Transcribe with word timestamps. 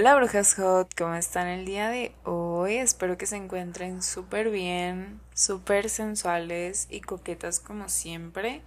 Hola 0.00 0.14
brujas 0.14 0.54
hot, 0.54 0.94
¿cómo 0.96 1.14
están 1.14 1.46
el 1.46 1.66
día 1.66 1.90
de 1.90 2.14
hoy? 2.24 2.76
Espero 2.76 3.18
que 3.18 3.26
se 3.26 3.36
encuentren 3.36 4.02
súper 4.02 4.48
bien, 4.48 5.20
súper 5.34 5.90
sensuales 5.90 6.86
y 6.88 7.02
coquetas 7.02 7.60
como 7.60 7.90
siempre. 7.90 8.62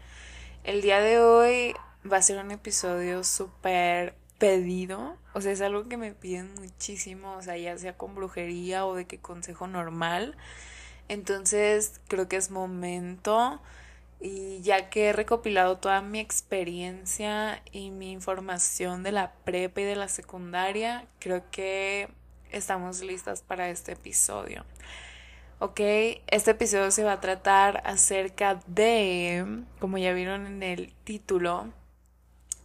El 0.64 0.84
día 0.84 1.00
de 1.00 1.18
hoy 1.18 1.74
va 2.06 2.18
a 2.18 2.22
ser 2.22 2.38
un 2.38 2.52
episodio 2.52 3.24
súper 3.24 4.14
pedido, 4.38 5.18
o 5.34 5.42
sea, 5.42 5.54
es 5.54 5.62
algo 5.62 5.90
que 5.90 5.98
me 5.98 6.12
piden 6.12 6.54
muchísimo, 6.54 7.34
o 7.34 7.42
sea, 7.42 7.58
ya 7.58 7.76
sea 7.80 7.98
con 7.98 8.14
brujería 8.14 8.86
o 8.86 8.94
de 8.94 9.08
qué 9.08 9.18
consejo 9.18 9.66
normal. 9.66 10.38
Entonces 11.08 12.00
creo 12.10 12.28
que 12.28 12.36
es 12.36 12.52
momento 12.52 13.60
y 14.24 14.62
ya 14.62 14.90
que 14.90 15.10
he 15.10 15.14
recopilado 15.14 15.78
toda 15.78 16.02
mi 16.02 16.22
experiencia 16.22 17.62
y 17.74 17.92
mi 17.92 18.14
información 18.14 19.04
de 19.04 19.12
la 19.12 19.34
prepa 19.44 19.82
y 19.82 19.84
de 19.84 19.98
la 19.98 20.08
secundaria, 20.08 21.06
creo 21.20 21.44
que 21.52 22.08
estamos 22.50 23.02
listas 23.02 23.42
para 23.42 23.68
este 23.68 23.92
episodio. 23.92 24.64
Ok, 25.60 25.82
este 26.28 26.52
episodio 26.52 26.90
se 26.92 27.04
va 27.04 27.14
a 27.14 27.20
tratar 27.20 27.84
acerca 27.86 28.62
de, 28.66 29.66
como 29.80 29.98
ya 29.98 30.14
vieron 30.14 30.48
en 30.48 30.64
el 30.64 30.94
título, 31.04 31.68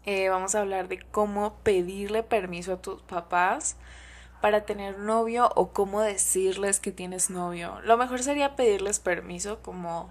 eh, 0.06 0.29
vamos 0.29 0.54
a 0.54 0.60
hablar 0.60 0.87
de 0.87 1.01
cómo 1.01 1.56
pedirle 1.65 2.23
permiso 2.23 2.74
a 2.74 2.80
tus 2.80 3.02
papás 3.02 3.77
para 4.40 4.65
tener 4.65 5.01
novio 5.01 5.51
o 5.56 5.73
cómo 5.73 6.02
decirles 6.02 6.79
que 6.79 6.93
tienes 6.93 7.30
novio. 7.30 7.80
Lo 7.82 7.96
mejor 7.96 8.23
sería 8.23 8.54
pedirles 8.54 9.01
permiso 9.01 9.60
como 9.60 10.09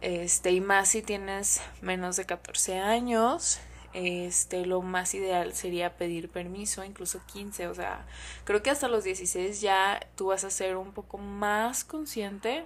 este, 0.00 0.52
y 0.52 0.60
más 0.60 0.88
si 0.88 1.02
tienes 1.02 1.60
menos 1.80 2.16
de 2.16 2.26
14 2.26 2.78
años, 2.78 3.60
este, 3.92 4.66
lo 4.66 4.82
más 4.82 5.14
ideal 5.14 5.54
sería 5.54 5.96
pedir 5.96 6.28
permiso, 6.28 6.84
incluso 6.84 7.20
15, 7.26 7.68
o 7.68 7.74
sea, 7.74 8.04
creo 8.44 8.62
que 8.62 8.70
hasta 8.70 8.88
los 8.88 9.04
16 9.04 9.60
ya 9.60 10.06
tú 10.16 10.26
vas 10.26 10.44
a 10.44 10.50
ser 10.50 10.76
un 10.76 10.92
poco 10.92 11.16
más 11.16 11.84
consciente 11.84 12.64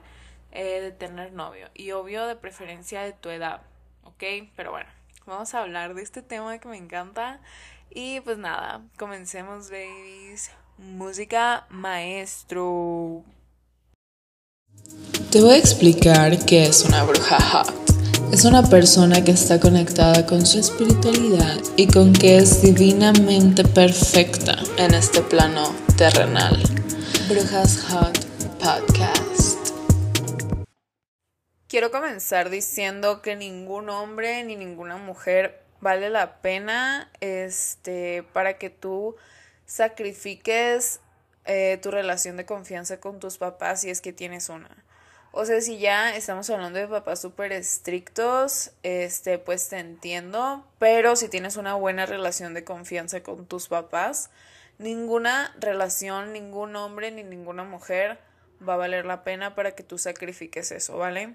eh, 0.51 0.81
de 0.81 0.91
tener 0.91 1.33
novio 1.33 1.71
y 1.73 1.93
obvio 1.93 2.27
de 2.27 2.35
preferencia 2.35 3.03
de 3.03 3.13
tu 3.13 3.29
edad, 3.29 3.63
¿ok? 4.03 4.25
Pero 4.57 4.73
bueno, 4.73 4.91
vamos 5.25 5.55
a 5.55 5.61
hablar 5.61 5.95
de 5.95 6.03
este 6.03 6.23
tema 6.23 6.59
que 6.59 6.67
me 6.69 6.77
encanta 6.77 7.41
y 7.91 8.21
pues 8.21 8.39
nada, 8.39 8.83
comencemos 8.97 9.71
babies, 9.71 10.51
música 10.79 11.67
maestro. 11.71 13.25
Te 15.31 15.41
voy 15.41 15.55
a 15.55 15.59
explicar 15.59 16.45
qué 16.45 16.65
es 16.65 16.85
una 16.85 17.05
bruja 17.05 17.41
hot. 17.41 17.73
Es 18.33 18.45
una 18.45 18.65
persona 18.65 19.23
que 19.23 19.31
está 19.31 19.61
conectada 19.61 20.27
con 20.27 20.45
su 20.45 20.59
espiritualidad 20.59 21.57
y 21.77 21.87
con 21.87 22.13
que 22.13 22.39
es 22.39 22.63
divinamente 22.63 23.63
perfecta 23.63 24.59
en 24.77 24.93
este 24.93 25.23
plano 25.23 25.73
terrenal. 25.97 26.61
Brujas 27.29 27.81
Hot 27.85 28.19
Podcast. 28.59 29.71
Quiero 31.69 31.93
comenzar 31.93 32.51
diciendo 32.51 33.23
que 33.23 33.37
ningún 33.37 33.89
hombre 33.89 34.43
ni 34.43 34.57
ninguna 34.57 34.97
mujer 34.97 35.63
vale 35.81 36.11
la 36.11 36.41
pena 36.41 37.09
este 37.21 38.25
para 38.33 38.59
que 38.59 38.69
tú 38.69 39.15
sacrifiques 39.65 40.99
eh, 41.45 41.79
tu 41.81 41.93
relación 41.93 42.37
de 42.37 42.47
confianza 42.47 42.99
con 42.99 43.21
tus 43.21 43.39
papás 43.39 43.83
si 43.83 43.91
es 43.91 44.01
que 44.01 44.13
tienes 44.13 44.49
una. 44.49 44.69
O 45.33 45.45
sea, 45.45 45.61
si 45.61 45.79
ya 45.79 46.17
estamos 46.17 46.51
hablando 46.51 46.79
de 46.79 46.89
papás 46.89 47.21
súper 47.21 47.53
estrictos, 47.53 48.73
este, 48.83 49.39
pues 49.39 49.69
te 49.69 49.79
entiendo, 49.79 50.67
pero 50.81 51.15
si 51.15 51.29
tienes 51.29 51.57
una 51.57 51.75
buena 51.75 52.05
relación 52.05 52.53
de 52.53 52.65
confianza 52.65 53.23
con 53.23 53.47
tus 53.47 53.69
papás, 53.69 54.31
ninguna 54.79 55.55
relación, 55.61 56.33
ningún 56.33 56.75
hombre 56.75 57.13
ni 57.13 57.23
ninguna 57.23 57.63
mujer 57.63 58.19
va 58.67 58.75
a 58.75 58.79
valer 58.79 59.07
la 59.07 59.23
pena 59.23 59.55
para 59.55 59.73
que 59.77 59.85
tú 59.85 59.99
sacrifiques 59.99 60.73
eso, 60.73 60.99
¿vale? 60.99 61.35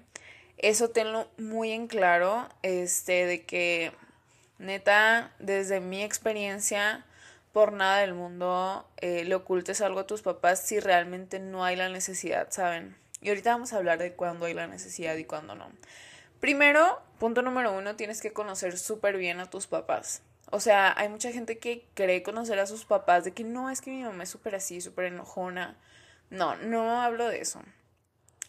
Eso 0.58 0.90
tenlo 0.90 1.28
muy 1.38 1.72
en 1.72 1.86
claro, 1.86 2.48
este, 2.62 3.24
de 3.24 3.44
que 3.44 3.92
neta, 4.58 5.32
desde 5.38 5.80
mi 5.80 6.02
experiencia, 6.02 7.04
por 7.52 7.72
nada 7.72 8.00
del 8.00 8.12
mundo 8.12 8.86
eh, 8.98 9.24
le 9.24 9.34
ocultes 9.34 9.80
algo 9.80 10.00
a 10.00 10.06
tus 10.06 10.20
papás 10.20 10.60
si 10.60 10.78
realmente 10.78 11.38
no 11.38 11.64
hay 11.64 11.76
la 11.76 11.88
necesidad, 11.88 12.48
¿saben? 12.50 12.94
Y 13.20 13.28
ahorita 13.28 13.52
vamos 13.52 13.72
a 13.72 13.76
hablar 13.76 13.98
de 13.98 14.14
cuándo 14.14 14.46
hay 14.46 14.54
la 14.54 14.66
necesidad 14.66 15.16
y 15.16 15.24
cuándo 15.24 15.54
no. 15.54 15.70
Primero, 16.40 17.00
punto 17.18 17.42
número 17.42 17.72
uno, 17.72 17.96
tienes 17.96 18.20
que 18.20 18.32
conocer 18.32 18.78
súper 18.78 19.16
bien 19.16 19.40
a 19.40 19.48
tus 19.48 19.66
papás. 19.66 20.22
O 20.50 20.60
sea, 20.60 20.94
hay 20.96 21.08
mucha 21.08 21.32
gente 21.32 21.58
que 21.58 21.88
cree 21.94 22.22
conocer 22.22 22.58
a 22.58 22.66
sus 22.66 22.84
papás 22.84 23.24
de 23.24 23.32
que 23.32 23.42
no, 23.42 23.70
es 23.70 23.80
que 23.80 23.90
mi 23.90 24.02
mamá 24.02 24.22
es 24.22 24.30
súper 24.30 24.54
así, 24.54 24.80
súper 24.80 25.06
enojona. 25.06 25.76
No, 26.30 26.56
no 26.56 27.00
hablo 27.00 27.28
de 27.28 27.40
eso. 27.40 27.62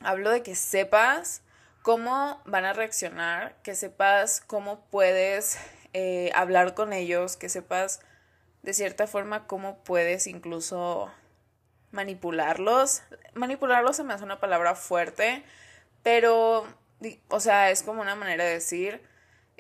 Hablo 0.02 0.30
de 0.30 0.44
que 0.44 0.54
sepas 0.56 1.42
cómo 1.82 2.42
van 2.46 2.66
a 2.66 2.74
reaccionar, 2.74 3.56
que 3.64 3.74
sepas 3.74 4.42
cómo 4.42 4.82
puedes 4.92 5.58
eh, 5.94 6.32
hablar 6.36 6.76
con 6.76 6.94
ellos, 6.94 7.38
que 7.38 7.50
sepas 7.50 8.02
de 8.62 8.74
cierta 8.74 9.08
forma 9.08 9.48
cómo 9.48 9.84
puedes 9.84 10.28
incluso 10.28 11.12
manipularlos. 11.92 13.02
Manipularlos 13.34 13.96
se 13.96 14.04
me 14.04 14.14
hace 14.14 14.24
una 14.24 14.40
palabra 14.40 14.76
fuerte, 14.76 15.44
pero, 16.04 16.66
o 17.30 17.40
sea, 17.40 17.72
es 17.72 17.84
como 17.84 18.02
una 18.02 18.16
manera 18.16 18.44
de 18.44 18.52
decir 18.52 19.02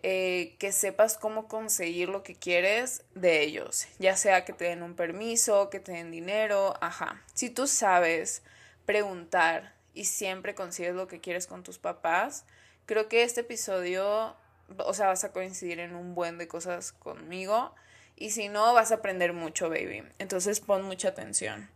eh, 0.03 0.55
que 0.59 0.71
sepas 0.71 1.17
cómo 1.17 1.47
conseguir 1.47 2.09
lo 2.09 2.21
que 2.21 2.35
quieres 2.35 3.03
de 3.15 3.41
ellos, 3.41 3.87
ya 3.97 4.15
sea 4.15 4.45
que 4.45 4.53
te 4.53 4.65
den 4.65 4.83
un 4.83 4.95
permiso, 4.95 5.69
que 5.71 5.79
te 5.79 5.91
den 5.91 6.11
dinero, 6.11 6.75
ajá. 6.81 7.23
Si 7.33 7.49
tú 7.49 7.65
sabes 7.65 8.43
preguntar 8.85 9.73
y 9.95 10.05
siempre 10.05 10.53
consigues 10.53 10.93
lo 10.93 11.07
que 11.07 11.19
quieres 11.19 11.47
con 11.47 11.63
tus 11.63 11.79
papás, 11.79 12.45
creo 12.85 13.09
que 13.09 13.23
este 13.23 13.41
episodio, 13.41 14.35
o 14.77 14.93
sea, 14.93 15.07
vas 15.07 15.23
a 15.23 15.31
coincidir 15.31 15.79
en 15.79 15.95
un 15.95 16.13
buen 16.13 16.37
de 16.37 16.47
cosas 16.47 16.91
conmigo. 16.91 17.73
Y 18.15 18.31
si 18.31 18.49
no, 18.49 18.73
vas 18.73 18.91
a 18.91 18.95
aprender 18.95 19.33
mucho, 19.33 19.69
baby. 19.69 20.03
Entonces 20.19 20.59
pon 20.59 20.83
mucha 20.83 21.09
atención. 21.09 21.69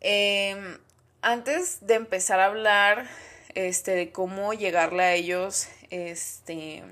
Em, 0.00 0.78
antes 1.22 1.86
de 1.86 1.94
empezar 1.94 2.40
a 2.40 2.46
hablar 2.46 3.08
este, 3.54 3.92
de 3.92 4.12
cómo 4.12 4.52
llegarle 4.52 5.02
a 5.02 5.14
ellos 5.14 5.68
este, 5.90 6.84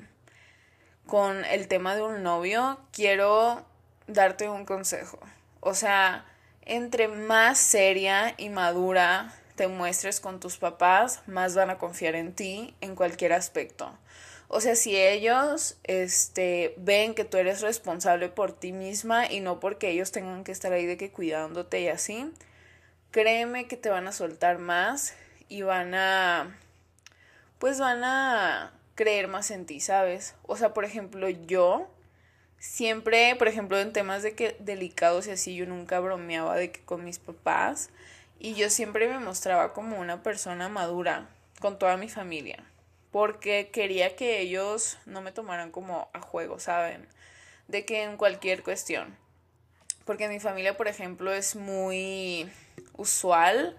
con 1.07 1.45
el 1.45 1.69
tema 1.69 1.95
de 1.95 2.03
un 2.03 2.23
novio, 2.23 2.81
quiero 2.93 3.65
darte 4.07 4.49
un 4.49 4.65
consejo. 4.65 5.21
O 5.61 5.75
sea, 5.75 6.25
entre 6.63 7.09
más 7.09 7.59
seria 7.59 8.35
y 8.37 8.49
madura 8.49 9.33
te 9.55 9.69
muestres 9.69 10.21
con 10.21 10.41
tus 10.41 10.59
papás, 10.59 11.23
más 11.27 11.55
van 11.55 11.71
a 11.71 11.79
confiar 11.79 12.15
en 12.15 12.35
ti 12.35 12.75
en 12.81 12.95
cualquier 12.95 13.33
aspecto. 13.33 13.97
O 14.49 14.61
sea, 14.61 14.77
si 14.77 14.97
ellos 14.97 15.77
este, 15.85 16.75
ven 16.77 17.15
que 17.15 17.25
tú 17.25 17.37
eres 17.37 17.63
responsable 17.63 18.29
por 18.29 18.53
ti 18.53 18.73
misma 18.73 19.31
y 19.31 19.41
no 19.41 19.59
porque 19.59 19.91
ellos 19.91 20.13
tengan 20.13 20.45
que 20.45 20.53
estar 20.53 20.73
ahí 20.73 20.87
de 20.87 20.97
que 20.97 21.11
cuidándote 21.11 21.81
y 21.81 21.89
así, 21.89 22.31
créeme 23.17 23.67
que 23.67 23.79
te 23.79 23.89
van 23.89 24.07
a 24.07 24.13
soltar 24.13 24.59
más 24.59 25.15
y 25.49 25.63
van 25.63 25.95
a, 25.95 26.55
pues 27.59 27.81
van 27.81 28.05
a 28.05 28.75
creer 28.95 29.27
más 29.27 29.51
en 29.51 29.65
ti, 29.65 29.81
¿sabes? 29.81 30.35
O 30.43 30.55
sea, 30.55 30.75
por 30.75 30.85
ejemplo, 30.85 31.31
yo 31.31 31.89
siempre, 32.59 33.35
por 33.37 33.49
ejemplo, 33.49 33.81
en 33.81 33.95
temas 33.95 34.23
de 34.23 34.35
que 34.35 34.55
delicados 34.59 35.27
y 35.27 35.31
así, 35.31 35.57
yo 35.57 35.65
nunca 35.65 35.99
bromeaba 35.99 36.57
de 36.57 36.71
que 36.71 36.83
con 36.83 37.05
mis 37.05 37.19
papás 37.19 37.89
y 38.39 38.53
yo 38.53 38.69
siempre 38.69 39.09
me 39.09 39.19
mostraba 39.19 39.73
como 39.73 39.99
una 39.99 40.23
persona 40.23 40.69
madura 40.69 41.27
con 41.59 41.79
toda 41.79 41.97
mi 41.97 42.11
familia, 42.11 42.63
porque 43.13 43.71
quería 43.73 44.15
que 44.15 44.41
ellos 44.41 44.99
no 45.07 45.23
me 45.23 45.33
tomaran 45.33 45.71
como 45.71 46.11
a 46.13 46.21
juego, 46.21 46.59
¿saben? 46.59 47.09
De 47.67 47.87
que 47.87 48.03
en 48.03 48.19
cualquier 48.19 48.63
cuestión. 48.63 49.17
Porque 50.05 50.29
mi 50.29 50.39
familia, 50.39 50.77
por 50.77 50.87
ejemplo, 50.87 51.33
es 51.33 51.57
muy 51.57 52.51
usual 52.97 53.77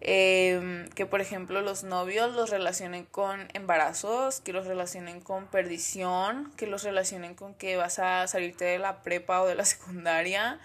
em, 0.00 0.88
que, 0.90 1.06
por 1.06 1.20
ejemplo, 1.20 1.60
los 1.60 1.84
novios 1.84 2.34
los 2.34 2.50
relacionen 2.50 3.04
con 3.04 3.48
embarazos, 3.54 4.40
que 4.40 4.52
los 4.52 4.66
relacionen 4.66 5.20
con 5.20 5.46
perdición, 5.46 6.52
que 6.56 6.66
los 6.66 6.82
relacionen 6.82 7.34
con 7.34 7.54
que 7.54 7.76
vas 7.76 7.98
a 7.98 8.26
salirte 8.26 8.64
de 8.64 8.78
la 8.78 9.02
prepa 9.02 9.42
o 9.42 9.46
de 9.46 9.54
la 9.54 9.64
secundaria 9.66 10.58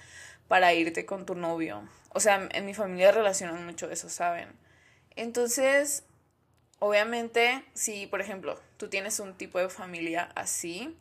para 0.48 0.74
irte 0.74 1.06
con 1.06 1.26
tu 1.26 1.36
novio. 1.36 1.88
O 2.14 2.20
sea, 2.20 2.48
en 2.52 2.66
mi 2.66 2.74
familia 2.74 3.12
relacionan 3.12 3.66
mucho 3.66 3.90
eso, 3.92 4.10
¿saben? 4.10 4.48
Entonces, 5.16 6.04
obviamente, 6.80 7.64
si, 7.74 8.08
por 8.08 8.22
ejemplo, 8.22 8.60
tú 8.78 8.88
tienes 8.88 9.20
un 9.20 9.36
tipo 9.36 9.60
de 9.60 9.70
familia 9.70 10.32
así, 10.36 10.96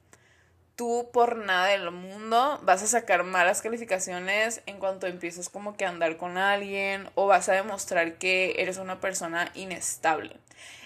tú 0.76 1.10
por 1.12 1.36
nada 1.38 1.68
del 1.68 1.90
mundo 1.90 2.60
vas 2.62 2.82
a 2.82 2.86
sacar 2.86 3.24
malas 3.24 3.62
calificaciones 3.62 4.62
en 4.66 4.78
cuanto 4.78 5.06
empieces 5.06 5.48
como 5.48 5.76
que 5.76 5.86
a 5.86 5.88
andar 5.88 6.18
con 6.18 6.36
alguien 6.36 7.08
o 7.14 7.26
vas 7.26 7.48
a 7.48 7.54
demostrar 7.54 8.18
que 8.18 8.56
eres 8.58 8.76
una 8.76 9.00
persona 9.00 9.50
inestable. 9.54 10.36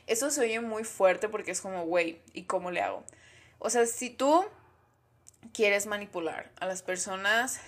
Eso 0.07 0.31
se 0.31 0.41
oye 0.41 0.61
muy 0.61 0.85
fuerte 0.85 1.29
porque 1.29 1.51
es 1.51 1.61
como, 1.61 1.85
güey, 1.85 2.21
¿y 2.33 2.45
cómo 2.45 2.71
le 2.71 2.81
hago? 2.81 3.05
O 3.59 3.69
sea, 3.69 3.85
si 3.87 4.11
tú 4.11 4.45
quieres 5.53 5.87
manipular 5.87 6.51
a 6.61 6.67
las 6.67 6.83
personas 6.83 7.61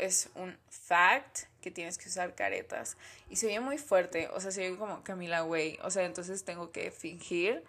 es 0.00 0.30
un 0.34 0.56
fact 0.68 1.40
que 1.60 1.70
tienes 1.70 1.98
que 1.98 2.08
usar 2.08 2.34
caretas. 2.34 2.96
Y 3.28 3.36
se 3.36 3.46
oye 3.46 3.60
muy 3.60 3.78
fuerte, 3.78 4.28
o 4.28 4.40
sea, 4.40 4.50
se 4.50 4.66
oye 4.66 4.78
como 4.78 5.04
Camila, 5.04 5.42
güey. 5.42 5.78
O 5.82 5.90
sea, 5.90 6.04
entonces 6.04 6.44
tengo 6.44 6.72
que 6.72 6.90
fingir. 6.90 7.62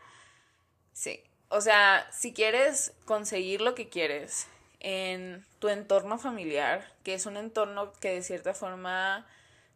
Sí. 0.94 1.22
O 1.54 1.60
sea, 1.60 2.08
si 2.14 2.32
quieres 2.32 2.94
conseguir 3.04 3.60
lo 3.60 3.76
que 3.76 3.90
quieres 3.90 4.48
en 4.80 5.46
tu 5.60 5.68
entorno 5.68 6.18
familiar, 6.18 6.90
que 7.04 7.14
es 7.14 7.26
un 7.26 7.36
entorno 7.36 7.92
que 8.00 8.14
de 8.14 8.24
cierta 8.24 8.54
forma 8.54 9.28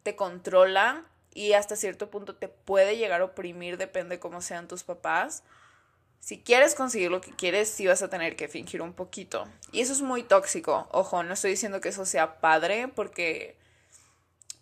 te 0.02 0.16
controla 0.16 1.04
y 1.34 1.52
hasta 1.52 1.76
cierto 1.76 2.08
punto 2.10 2.34
te 2.34 2.48
puede 2.48 2.96
llegar 2.96 3.20
a 3.20 3.26
oprimir, 3.26 3.76
depende 3.76 4.18
cómo 4.18 4.40
sean 4.40 4.68
tus 4.68 4.84
papás. 4.84 5.42
Si 6.18 6.40
quieres 6.40 6.74
conseguir 6.74 7.10
lo 7.10 7.20
que 7.20 7.36
quieres, 7.36 7.68
sí 7.68 7.86
vas 7.86 8.02
a 8.02 8.08
tener 8.08 8.36
que 8.36 8.48
fingir 8.48 8.80
un 8.80 8.94
poquito. 8.94 9.46
Y 9.70 9.82
eso 9.82 9.92
es 9.92 10.00
muy 10.00 10.22
tóxico. 10.22 10.88
Ojo, 10.92 11.22
no 11.24 11.34
estoy 11.34 11.50
diciendo 11.50 11.82
que 11.82 11.90
eso 11.90 12.06
sea 12.06 12.40
padre, 12.40 12.88
porque 12.88 13.54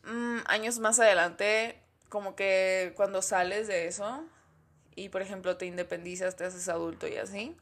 mm, 0.03 0.39
años 0.47 0.81
más 0.81 0.99
adelante, 0.99 1.79
como 2.09 2.35
que 2.35 2.93
cuando 2.97 3.23
sales 3.23 3.69
de 3.69 3.87
eso 3.87 4.25
y, 4.97 5.09
por 5.09 5.23
ejemplo, 5.23 5.57
te 5.57 5.67
independizas, 5.67 6.37
te 6.37 6.45
haces 6.45 6.69
adulto 6.69 7.07
y 7.07 7.17
así, 7.17 7.57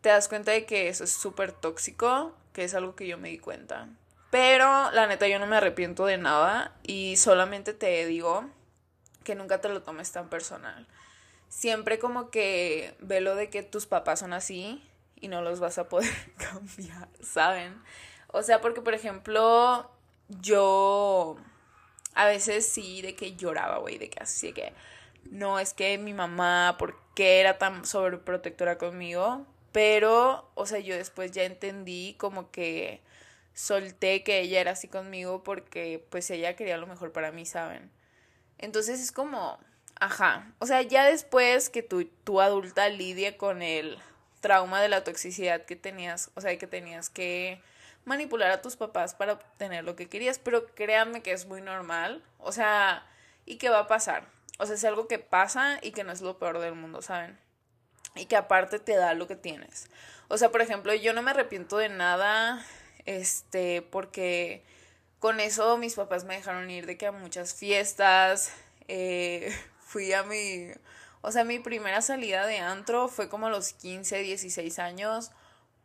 te 0.00 0.10
das 0.10 0.28
cuenta 0.28 0.52
de 0.52 0.66
que 0.66 0.88
eso 0.88 1.04
es 1.04 1.12
súper 1.12 1.52
tóxico, 1.52 2.34
que 2.52 2.64
es 2.64 2.74
algo 2.74 2.94
que 2.94 3.06
yo 3.06 3.18
me 3.18 3.30
di 3.30 3.38
cuenta. 3.38 3.88
Pero 4.30 4.90
la 4.90 5.06
neta 5.06 5.28
yo 5.28 5.38
no 5.38 5.46
me 5.46 5.56
arrepiento 5.56 6.06
de 6.06 6.18
nada 6.18 6.76
y 6.82 7.16
solamente 7.16 7.72
te 7.72 8.04
digo 8.06 8.44
que 9.22 9.34
nunca 9.34 9.60
te 9.60 9.68
lo 9.68 9.82
tomes 9.82 10.12
tan 10.12 10.28
personal. 10.28 10.86
Siempre 11.48 11.98
como 11.98 12.30
que 12.30 12.94
ve 12.98 13.20
lo 13.20 13.36
de 13.36 13.48
que 13.48 13.62
tus 13.62 13.86
papás 13.86 14.18
son 14.20 14.32
así 14.32 14.82
y 15.20 15.28
no 15.28 15.40
los 15.40 15.60
vas 15.60 15.78
a 15.78 15.88
poder 15.88 16.12
cambiar, 16.36 17.08
¿saben? 17.22 17.80
O 18.28 18.42
sea, 18.42 18.60
porque 18.60 18.80
por 18.80 18.94
ejemplo, 18.94 19.90
yo 20.28 21.36
a 22.14 22.26
veces 22.26 22.66
sí 22.66 23.02
de 23.02 23.14
que 23.14 23.36
lloraba, 23.36 23.78
güey, 23.78 23.98
de 23.98 24.10
que 24.10 24.20
así 24.20 24.52
que 24.52 24.72
no 25.30 25.58
es 25.58 25.74
que 25.74 25.98
mi 25.98 26.14
mamá, 26.14 26.76
¿por 26.78 26.96
qué 27.14 27.40
era 27.40 27.58
tan 27.58 27.84
sobreprotectora 27.84 28.78
conmigo? 28.78 29.46
Pero, 29.72 30.50
o 30.54 30.66
sea, 30.66 30.78
yo 30.78 30.96
después 30.96 31.32
ya 31.32 31.44
entendí 31.44 32.14
como 32.18 32.50
que 32.50 33.00
solté 33.54 34.22
que 34.22 34.40
ella 34.40 34.60
era 34.60 34.72
así 34.72 34.88
conmigo 34.88 35.42
porque 35.42 36.04
pues 36.10 36.30
ella 36.30 36.56
quería 36.56 36.76
lo 36.76 36.86
mejor 36.86 37.12
para 37.12 37.32
mí, 37.32 37.46
¿saben? 37.46 37.90
Entonces 38.58 39.00
es 39.00 39.12
como, 39.12 39.58
ajá, 39.98 40.52
o 40.58 40.66
sea, 40.66 40.82
ya 40.82 41.04
después 41.04 41.70
que 41.70 41.82
tu, 41.82 42.04
tu 42.04 42.40
adulta 42.40 42.88
lidie 42.88 43.36
con 43.36 43.62
el 43.62 43.98
trauma 44.40 44.80
de 44.80 44.88
la 44.88 45.04
toxicidad 45.04 45.64
que 45.64 45.76
tenías, 45.76 46.30
o 46.34 46.40
sea, 46.40 46.56
que 46.58 46.66
tenías 46.66 47.10
que 47.10 47.60
manipular 48.04 48.50
a 48.50 48.62
tus 48.62 48.76
papás 48.76 49.14
para 49.14 49.34
obtener 49.34 49.84
lo 49.84 49.96
que 49.96 50.08
querías, 50.08 50.38
pero 50.38 50.66
créanme 50.74 51.22
que 51.22 51.32
es 51.32 51.46
muy 51.46 51.62
normal, 51.62 52.22
o 52.38 52.52
sea, 52.52 53.06
y 53.46 53.56
que 53.56 53.70
va 53.70 53.80
a 53.80 53.86
pasar, 53.86 54.28
o 54.58 54.66
sea, 54.66 54.74
es 54.74 54.84
algo 54.84 55.08
que 55.08 55.18
pasa 55.18 55.78
y 55.82 55.92
que 55.92 56.04
no 56.04 56.12
es 56.12 56.20
lo 56.20 56.38
peor 56.38 56.58
del 56.58 56.74
mundo, 56.74 57.02
¿saben? 57.02 57.38
Y 58.14 58.26
que 58.26 58.36
aparte 58.36 58.78
te 58.78 58.94
da 58.94 59.14
lo 59.14 59.26
que 59.26 59.36
tienes. 59.36 59.88
O 60.28 60.38
sea, 60.38 60.50
por 60.50 60.62
ejemplo, 60.62 60.94
yo 60.94 61.12
no 61.12 61.22
me 61.22 61.32
arrepiento 61.32 61.76
de 61.76 61.88
nada 61.88 62.64
este, 63.04 63.82
porque 63.82 64.64
con 65.18 65.40
eso 65.40 65.76
mis 65.78 65.94
papás 65.94 66.24
me 66.24 66.36
dejaron 66.36 66.70
ir 66.70 66.86
de 66.86 66.96
que 66.96 67.06
a 67.06 67.12
muchas 67.12 67.54
fiestas, 67.54 68.52
eh, 68.88 69.54
fui 69.80 70.12
a 70.12 70.22
mi, 70.22 70.68
o 71.20 71.32
sea, 71.32 71.44
mi 71.44 71.58
primera 71.58 72.02
salida 72.02 72.46
de 72.46 72.58
antro 72.58 73.08
fue 73.08 73.28
como 73.28 73.46
a 73.46 73.50
los 73.50 73.72
15, 73.72 74.18
16 74.18 74.78
años, 74.78 75.30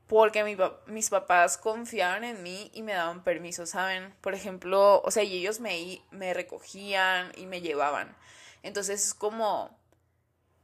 porque 0.08 0.44
mi, 0.44 0.58
mis 0.88 1.10
papás 1.10 1.58
confiaban 1.58 2.24
en 2.24 2.42
mí 2.42 2.72
y 2.74 2.82
me 2.82 2.94
daban 2.94 3.24
permiso, 3.24 3.66
¿saben? 3.66 4.14
Por 4.22 4.34
ejemplo, 4.34 5.02
o 5.04 5.12
sea, 5.12 5.24
y 5.24 5.38
ellos 5.38 5.60
me, 5.60 6.02
me 6.10 6.34
recogían 6.34 7.32
y 7.38 7.46
me 7.46 7.62
llevaban. 7.62 8.16
Entonces 8.64 9.08
es 9.08 9.14
como 9.14 9.78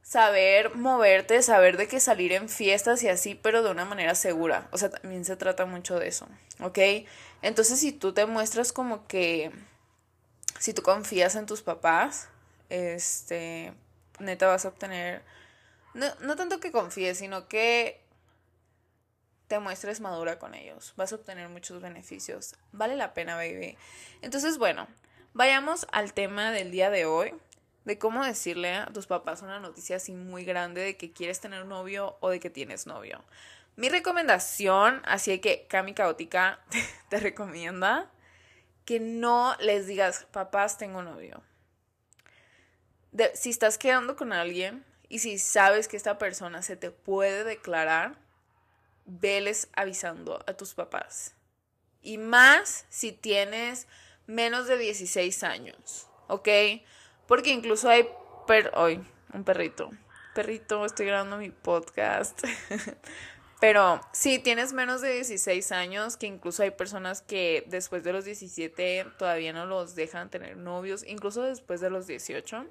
saber 0.06 0.76
moverte, 0.76 1.42
saber 1.42 1.76
de 1.76 1.88
qué 1.88 1.98
salir 1.98 2.32
en 2.32 2.48
fiestas 2.48 3.02
y 3.02 3.08
así, 3.08 3.34
pero 3.34 3.64
de 3.64 3.72
una 3.72 3.84
manera 3.84 4.14
segura. 4.14 4.68
O 4.70 4.78
sea, 4.78 4.88
también 4.88 5.24
se 5.24 5.36
trata 5.36 5.66
mucho 5.66 5.98
de 5.98 6.06
eso, 6.06 6.28
¿ok? 6.60 6.78
Entonces, 7.42 7.80
si 7.80 7.92
tú 7.92 8.12
te 8.12 8.24
muestras 8.24 8.72
como 8.72 9.06
que, 9.08 9.50
si 10.60 10.72
tú 10.72 10.82
confías 10.82 11.34
en 11.34 11.46
tus 11.46 11.62
papás, 11.62 12.28
este, 12.68 13.74
neta 14.20 14.46
vas 14.46 14.64
a 14.64 14.68
obtener, 14.68 15.22
no, 15.94 16.06
no 16.20 16.36
tanto 16.36 16.60
que 16.60 16.70
confíes, 16.70 17.18
sino 17.18 17.48
que 17.48 18.00
te 19.48 19.58
muestres 19.58 20.00
madura 20.00 20.38
con 20.38 20.54
ellos. 20.54 20.92
Vas 20.96 21.12
a 21.12 21.16
obtener 21.16 21.48
muchos 21.48 21.82
beneficios. 21.82 22.54
Vale 22.72 22.96
la 22.96 23.12
pena, 23.12 23.34
baby. 23.36 23.76
Entonces, 24.22 24.58
bueno, 24.58 24.86
vayamos 25.34 25.86
al 25.92 26.12
tema 26.12 26.52
del 26.52 26.70
día 26.70 26.90
de 26.90 27.06
hoy 27.06 27.34
de 27.86 27.98
cómo 27.98 28.24
decirle 28.24 28.74
a 28.74 28.86
tus 28.86 29.06
papás 29.06 29.42
una 29.42 29.60
noticia 29.60 29.96
así 29.96 30.12
muy 30.12 30.44
grande 30.44 30.82
de 30.82 30.96
que 30.96 31.12
quieres 31.12 31.40
tener 31.40 31.62
un 31.62 31.68
novio 31.68 32.16
o 32.20 32.30
de 32.30 32.40
que 32.40 32.50
tienes 32.50 32.86
novio. 32.86 33.24
Mi 33.76 33.88
recomendación, 33.88 35.00
así 35.04 35.38
que 35.38 35.66
Cami 35.68 35.94
Caótica 35.94 36.58
te, 37.08 37.20
recomienda 37.20 38.10
que 38.84 38.98
no 38.98 39.54
les 39.60 39.86
digas, 39.86 40.26
papás, 40.32 40.78
tengo 40.78 41.02
novio. 41.02 41.42
si 43.34 43.50
estás 43.50 43.78
quedando 43.78 44.16
con 44.16 44.32
alguien 44.32 44.84
y 45.08 45.20
si 45.20 45.38
sabes 45.38 45.86
que 45.86 45.96
esta 45.96 46.18
persona 46.18 46.62
se 46.62 46.76
te 46.76 46.90
puede 46.90 47.44
declarar, 47.44 48.18
veles 49.04 49.68
avisando 49.76 50.42
a 50.48 50.54
tus 50.54 50.74
papás. 50.74 51.36
Y 52.02 52.18
más 52.18 52.84
si 52.88 53.12
tienes 53.12 53.86
menos 54.26 54.66
de 54.66 54.76
16 54.76 55.44
años, 55.44 56.08
¿ok? 56.26 56.48
Porque 57.26 57.50
incluso 57.50 57.88
hay 57.88 58.08
per 58.46 58.72
hoy 58.74 59.04
un 59.32 59.44
perrito. 59.44 59.90
Perrito, 60.34 60.84
estoy 60.84 61.06
grabando 61.06 61.38
mi 61.38 61.50
podcast. 61.50 62.42
Pero 63.60 64.00
sí, 64.12 64.38
tienes 64.38 64.74
menos 64.74 65.00
de 65.00 65.14
16 65.14 65.72
años, 65.72 66.16
que 66.16 66.26
incluso 66.26 66.62
hay 66.62 66.70
personas 66.72 67.22
que 67.22 67.64
después 67.68 68.04
de 68.04 68.12
los 68.12 68.24
17 68.26 69.06
todavía 69.18 69.52
no 69.52 69.64
los 69.64 69.94
dejan 69.94 70.30
tener 70.30 70.58
novios, 70.58 71.04
incluso 71.06 71.42
después 71.42 71.80
de 71.80 71.88
los 71.88 72.06
18. 72.06 72.66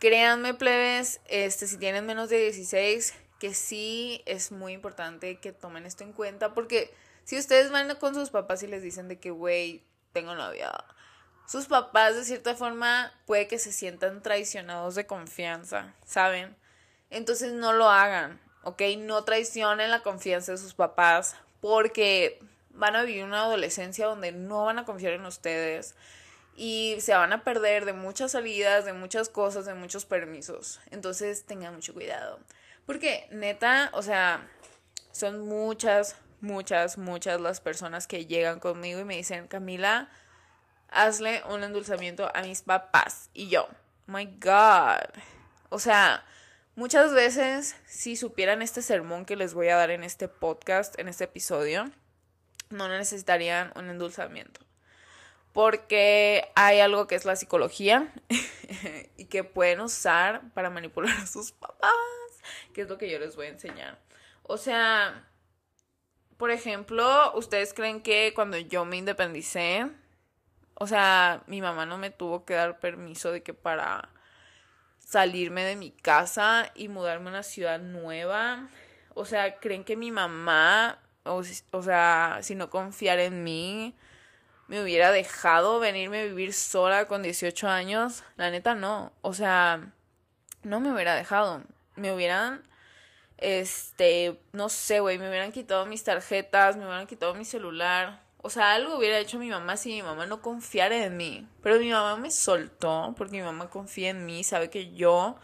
Créanme, 0.00 0.54
plebes, 0.54 1.20
este, 1.26 1.68
si 1.68 1.78
tienen 1.78 2.04
menos 2.04 2.30
de 2.30 2.38
16, 2.38 3.14
que 3.38 3.54
sí 3.54 4.22
es 4.26 4.50
muy 4.50 4.72
importante 4.72 5.38
que 5.38 5.52
tomen 5.52 5.86
esto 5.86 6.02
en 6.02 6.12
cuenta, 6.12 6.52
porque 6.52 6.92
si 7.22 7.38
ustedes 7.38 7.70
van 7.70 7.94
con 7.96 8.14
sus 8.14 8.30
papás 8.30 8.64
y 8.64 8.66
les 8.66 8.82
dicen 8.82 9.06
de 9.06 9.20
que, 9.20 9.30
güey, 9.30 9.84
tengo 10.12 10.34
novia, 10.34 10.72
sus 11.46 11.66
papás 11.66 12.16
de 12.16 12.24
cierta 12.24 12.54
forma 12.54 13.12
puede 13.26 13.48
que 13.48 13.58
se 13.58 13.72
sientan 13.72 14.22
traicionados 14.22 14.94
de 14.94 15.06
confianza, 15.06 15.94
¿saben? 16.06 16.56
Entonces 17.10 17.52
no 17.52 17.72
lo 17.72 17.88
hagan, 17.88 18.40
¿ok? 18.62 18.82
No 18.98 19.24
traicionen 19.24 19.90
la 19.90 20.02
confianza 20.02 20.52
de 20.52 20.58
sus 20.58 20.74
papás 20.74 21.36
porque 21.60 22.40
van 22.70 22.96
a 22.96 23.02
vivir 23.02 23.24
una 23.24 23.42
adolescencia 23.42 24.06
donde 24.06 24.32
no 24.32 24.64
van 24.64 24.78
a 24.78 24.84
confiar 24.84 25.12
en 25.12 25.26
ustedes 25.26 25.94
y 26.56 26.96
se 27.00 27.14
van 27.14 27.32
a 27.32 27.44
perder 27.44 27.84
de 27.84 27.92
muchas 27.92 28.32
salidas, 28.32 28.84
de 28.84 28.92
muchas 28.92 29.28
cosas, 29.28 29.64
de 29.66 29.74
muchos 29.74 30.04
permisos. 30.04 30.80
Entonces 30.90 31.44
tengan 31.44 31.74
mucho 31.74 31.94
cuidado. 31.94 32.40
Porque 32.86 33.28
neta, 33.30 33.90
o 33.94 34.02
sea, 34.02 34.48
son 35.12 35.46
muchas, 35.46 36.16
muchas, 36.40 36.98
muchas 36.98 37.40
las 37.40 37.60
personas 37.60 38.06
que 38.06 38.26
llegan 38.26 38.58
conmigo 38.60 39.00
y 39.00 39.04
me 39.04 39.16
dicen, 39.16 39.46
Camila, 39.46 40.10
hazle 40.92 41.42
un 41.48 41.64
endulzamiento 41.64 42.30
a 42.34 42.42
mis 42.42 42.62
papás. 42.62 43.30
Y 43.32 43.48
yo, 43.48 43.68
my 44.06 44.26
God. 44.40 45.20
O 45.68 45.78
sea, 45.78 46.24
muchas 46.74 47.12
veces, 47.12 47.76
si 47.86 48.16
supieran 48.16 48.62
este 48.62 48.82
sermón 48.82 49.24
que 49.24 49.36
les 49.36 49.54
voy 49.54 49.68
a 49.68 49.76
dar 49.76 49.90
en 49.90 50.04
este 50.04 50.28
podcast, 50.28 50.98
en 50.98 51.08
este 51.08 51.24
episodio, 51.24 51.90
no 52.70 52.88
necesitarían 52.88 53.72
un 53.76 53.90
endulzamiento. 53.90 54.60
Porque 55.52 56.50
hay 56.54 56.80
algo 56.80 57.06
que 57.06 57.14
es 57.14 57.24
la 57.24 57.36
psicología 57.36 58.12
y 59.16 59.26
que 59.26 59.44
pueden 59.44 59.80
usar 59.80 60.42
para 60.54 60.70
manipular 60.70 61.16
a 61.18 61.26
sus 61.26 61.52
papás, 61.52 61.90
que 62.72 62.82
es 62.82 62.88
lo 62.88 62.96
que 62.96 63.10
yo 63.10 63.18
les 63.18 63.36
voy 63.36 63.46
a 63.46 63.50
enseñar. 63.50 63.98
O 64.44 64.56
sea, 64.56 65.28
por 66.38 66.50
ejemplo, 66.50 67.32
ustedes 67.34 67.74
creen 67.74 68.02
que 68.02 68.32
cuando 68.34 68.56
yo 68.56 68.84
me 68.84 68.96
independicé, 68.96 69.88
o 70.82 70.86
sea, 70.88 71.44
mi 71.46 71.62
mamá 71.62 71.86
no 71.86 71.96
me 71.96 72.10
tuvo 72.10 72.44
que 72.44 72.54
dar 72.54 72.80
permiso 72.80 73.30
de 73.30 73.44
que 73.44 73.54
para 73.54 74.08
salirme 74.98 75.62
de 75.62 75.76
mi 75.76 75.92
casa 75.92 76.72
y 76.74 76.88
mudarme 76.88 77.28
a 77.28 77.34
una 77.34 77.42
ciudad 77.44 77.78
nueva. 77.78 78.68
O 79.14 79.24
sea, 79.24 79.60
creen 79.60 79.84
que 79.84 79.96
mi 79.96 80.10
mamá, 80.10 80.98
o, 81.22 81.44
sea, 81.44 82.40
si 82.42 82.56
no 82.56 82.68
confiar 82.68 83.20
en 83.20 83.44
mí, 83.44 83.94
me 84.66 84.82
hubiera 84.82 85.12
dejado 85.12 85.78
venirme 85.78 86.22
a 86.22 86.24
vivir 86.24 86.52
sola 86.52 87.06
con 87.06 87.22
18 87.22 87.68
años. 87.68 88.24
La 88.34 88.50
neta 88.50 88.74
no. 88.74 89.12
O 89.20 89.34
sea, 89.34 89.92
no 90.64 90.80
me 90.80 90.92
hubiera 90.92 91.14
dejado. 91.14 91.62
Me 91.94 92.12
hubieran, 92.12 92.60
este, 93.38 94.40
no 94.50 94.68
sé, 94.68 94.98
güey, 94.98 95.16
me 95.18 95.28
hubieran 95.28 95.52
quitado 95.52 95.86
mis 95.86 96.02
tarjetas, 96.02 96.76
me 96.76 96.86
hubieran 96.86 97.06
quitado 97.06 97.36
mi 97.36 97.44
celular, 97.44 98.21
O 98.42 98.50
sea, 98.50 98.74
algo 98.74 98.98
hubiera 98.98 99.18
hecho 99.18 99.38
mi 99.38 99.48
mamá 99.48 99.76
si 99.76 99.90
mi 99.90 100.02
mamá 100.02 100.26
no 100.26 100.42
confiara 100.42 100.96
en 101.04 101.16
mí. 101.16 101.48
Pero 101.62 101.78
mi 101.78 101.90
mamá 101.90 102.16
me 102.16 102.30
soltó 102.30 103.14
porque 103.16 103.36
mi 103.36 103.42
mamá 103.42 103.70
confía 103.70 104.10
en 104.10 104.26
mí, 104.26 104.44
sabe 104.44 104.68
que 104.68 104.92
yo 104.92 105.36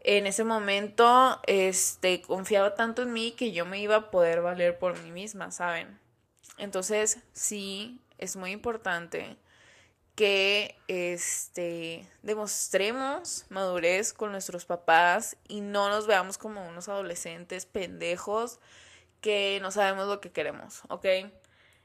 en 0.00 0.26
ese 0.26 0.44
momento 0.44 1.40
este 1.46 2.22
confiaba 2.22 2.74
tanto 2.74 3.02
en 3.02 3.12
mí 3.12 3.32
que 3.32 3.52
yo 3.52 3.64
me 3.66 3.80
iba 3.80 3.96
a 3.96 4.10
poder 4.10 4.42
valer 4.42 4.78
por 4.78 4.98
mí 5.02 5.10
misma, 5.12 5.50
¿saben? 5.50 5.98
Entonces, 6.58 7.18
sí, 7.32 8.00
es 8.18 8.36
muy 8.36 8.52
importante 8.52 9.36
que 10.16 10.76
este 10.88 12.08
demostremos 12.22 13.44
madurez 13.50 14.12
con 14.12 14.32
nuestros 14.32 14.64
papás 14.64 15.36
y 15.46 15.60
no 15.60 15.90
nos 15.90 16.06
veamos 16.06 16.38
como 16.38 16.66
unos 16.66 16.88
adolescentes 16.88 17.66
pendejos 17.66 18.58
que 19.20 19.58
no 19.60 19.70
sabemos 19.70 20.06
lo 20.08 20.20
que 20.20 20.32
queremos, 20.32 20.82
¿ok? 20.88 21.06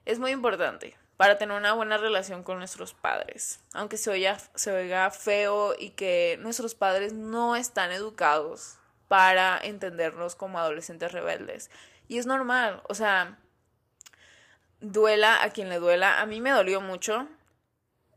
Es 0.05 0.19
muy 0.19 0.31
importante 0.31 0.97
para 1.17 1.37
tener 1.37 1.55
una 1.55 1.73
buena 1.73 1.97
relación 1.97 2.43
con 2.43 2.57
nuestros 2.57 2.93
padres, 2.93 3.59
aunque 3.73 3.97
se 3.97 4.09
oiga, 4.09 4.37
se 4.55 4.71
oiga 4.71 5.11
feo 5.11 5.75
y 5.77 5.91
que 5.91 6.37
nuestros 6.41 6.73
padres 6.73 7.13
no 7.13 7.55
están 7.55 7.91
educados 7.91 8.77
para 9.07 9.59
entendernos 9.61 10.35
como 10.35 10.57
adolescentes 10.57 11.11
rebeldes. 11.11 11.69
Y 12.07 12.17
es 12.17 12.25
normal, 12.25 12.81
o 12.89 12.95
sea, 12.95 13.37
duela 14.79 15.43
a 15.43 15.49
quien 15.51 15.69
le 15.69 15.79
duela. 15.79 16.21
A 16.21 16.25
mí 16.25 16.41
me 16.41 16.51
dolió 16.51 16.81
mucho 16.81 17.27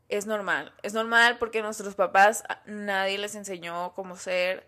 es 0.09 0.25
normal. 0.25 0.73
Es 0.83 0.93
normal 0.93 1.37
porque 1.37 1.61
nuestros 1.61 1.95
papás 1.95 2.43
nadie 2.65 3.17
les 3.17 3.35
enseñó 3.35 3.93
cómo 3.93 4.15
ser, 4.15 4.67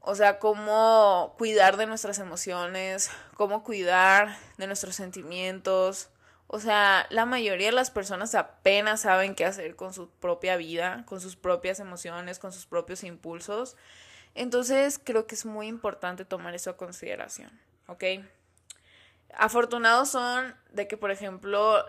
o 0.00 0.14
sea, 0.14 0.38
cómo 0.38 1.34
cuidar 1.38 1.76
de 1.76 1.86
nuestras 1.86 2.18
emociones, 2.18 3.10
cómo 3.34 3.62
cuidar 3.62 4.36
de 4.58 4.66
nuestros 4.66 4.94
sentimientos. 4.94 6.08
O 6.46 6.58
sea, 6.58 7.06
la 7.10 7.26
mayoría 7.26 7.66
de 7.66 7.72
las 7.72 7.90
personas 7.90 8.34
apenas 8.34 9.02
saben 9.02 9.34
qué 9.34 9.44
hacer 9.44 9.76
con 9.76 9.94
su 9.94 10.10
propia 10.10 10.56
vida, 10.56 11.04
con 11.06 11.20
sus 11.20 11.36
propias 11.36 11.80
emociones, 11.80 12.38
con 12.38 12.52
sus 12.52 12.66
propios 12.66 13.04
impulsos. 13.04 13.76
Entonces, 14.34 15.00
creo 15.02 15.26
que 15.26 15.34
es 15.34 15.46
muy 15.46 15.68
importante 15.68 16.24
tomar 16.24 16.54
eso 16.54 16.70
a 16.70 16.76
consideración, 16.76 17.50
¿ok? 17.86 18.04
afortunados 19.36 20.10
son 20.10 20.54
de 20.72 20.88
que, 20.88 20.96
por 20.96 21.10
ejemplo, 21.10 21.84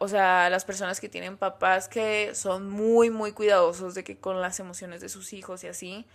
o 0.00 0.08
sea, 0.08 0.50
las 0.50 0.64
personas 0.64 1.00
que 1.00 1.08
tienen 1.08 1.36
papás 1.36 1.88
que 1.88 2.34
son 2.34 2.68
muy, 2.68 3.10
muy 3.10 3.32
cuidadosos 3.32 3.94
de 3.94 4.04
que 4.04 4.18
con 4.18 4.40
las 4.40 4.60
emociones 4.60 5.00
de 5.00 5.08
sus 5.08 5.32
hijos 5.32 5.64
y 5.64 5.68
así, 5.68 6.06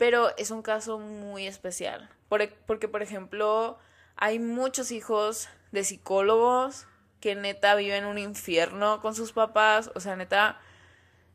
pero 0.00 0.34
es 0.38 0.50
un 0.50 0.62
caso 0.62 0.98
muy 0.98 1.46
especial, 1.46 2.08
porque, 2.30 2.88
por 2.88 3.02
ejemplo, 3.02 3.78
hay 4.16 4.38
muchos 4.38 4.92
hijos 4.92 5.50
de 5.72 5.84
psicólogos 5.84 6.86
que 7.20 7.34
neta 7.34 7.74
viven 7.74 8.06
un 8.06 8.16
infierno 8.16 9.02
con 9.02 9.14
sus 9.14 9.32
papás, 9.32 9.90
o 9.94 10.00
sea, 10.00 10.16
neta, 10.16 10.58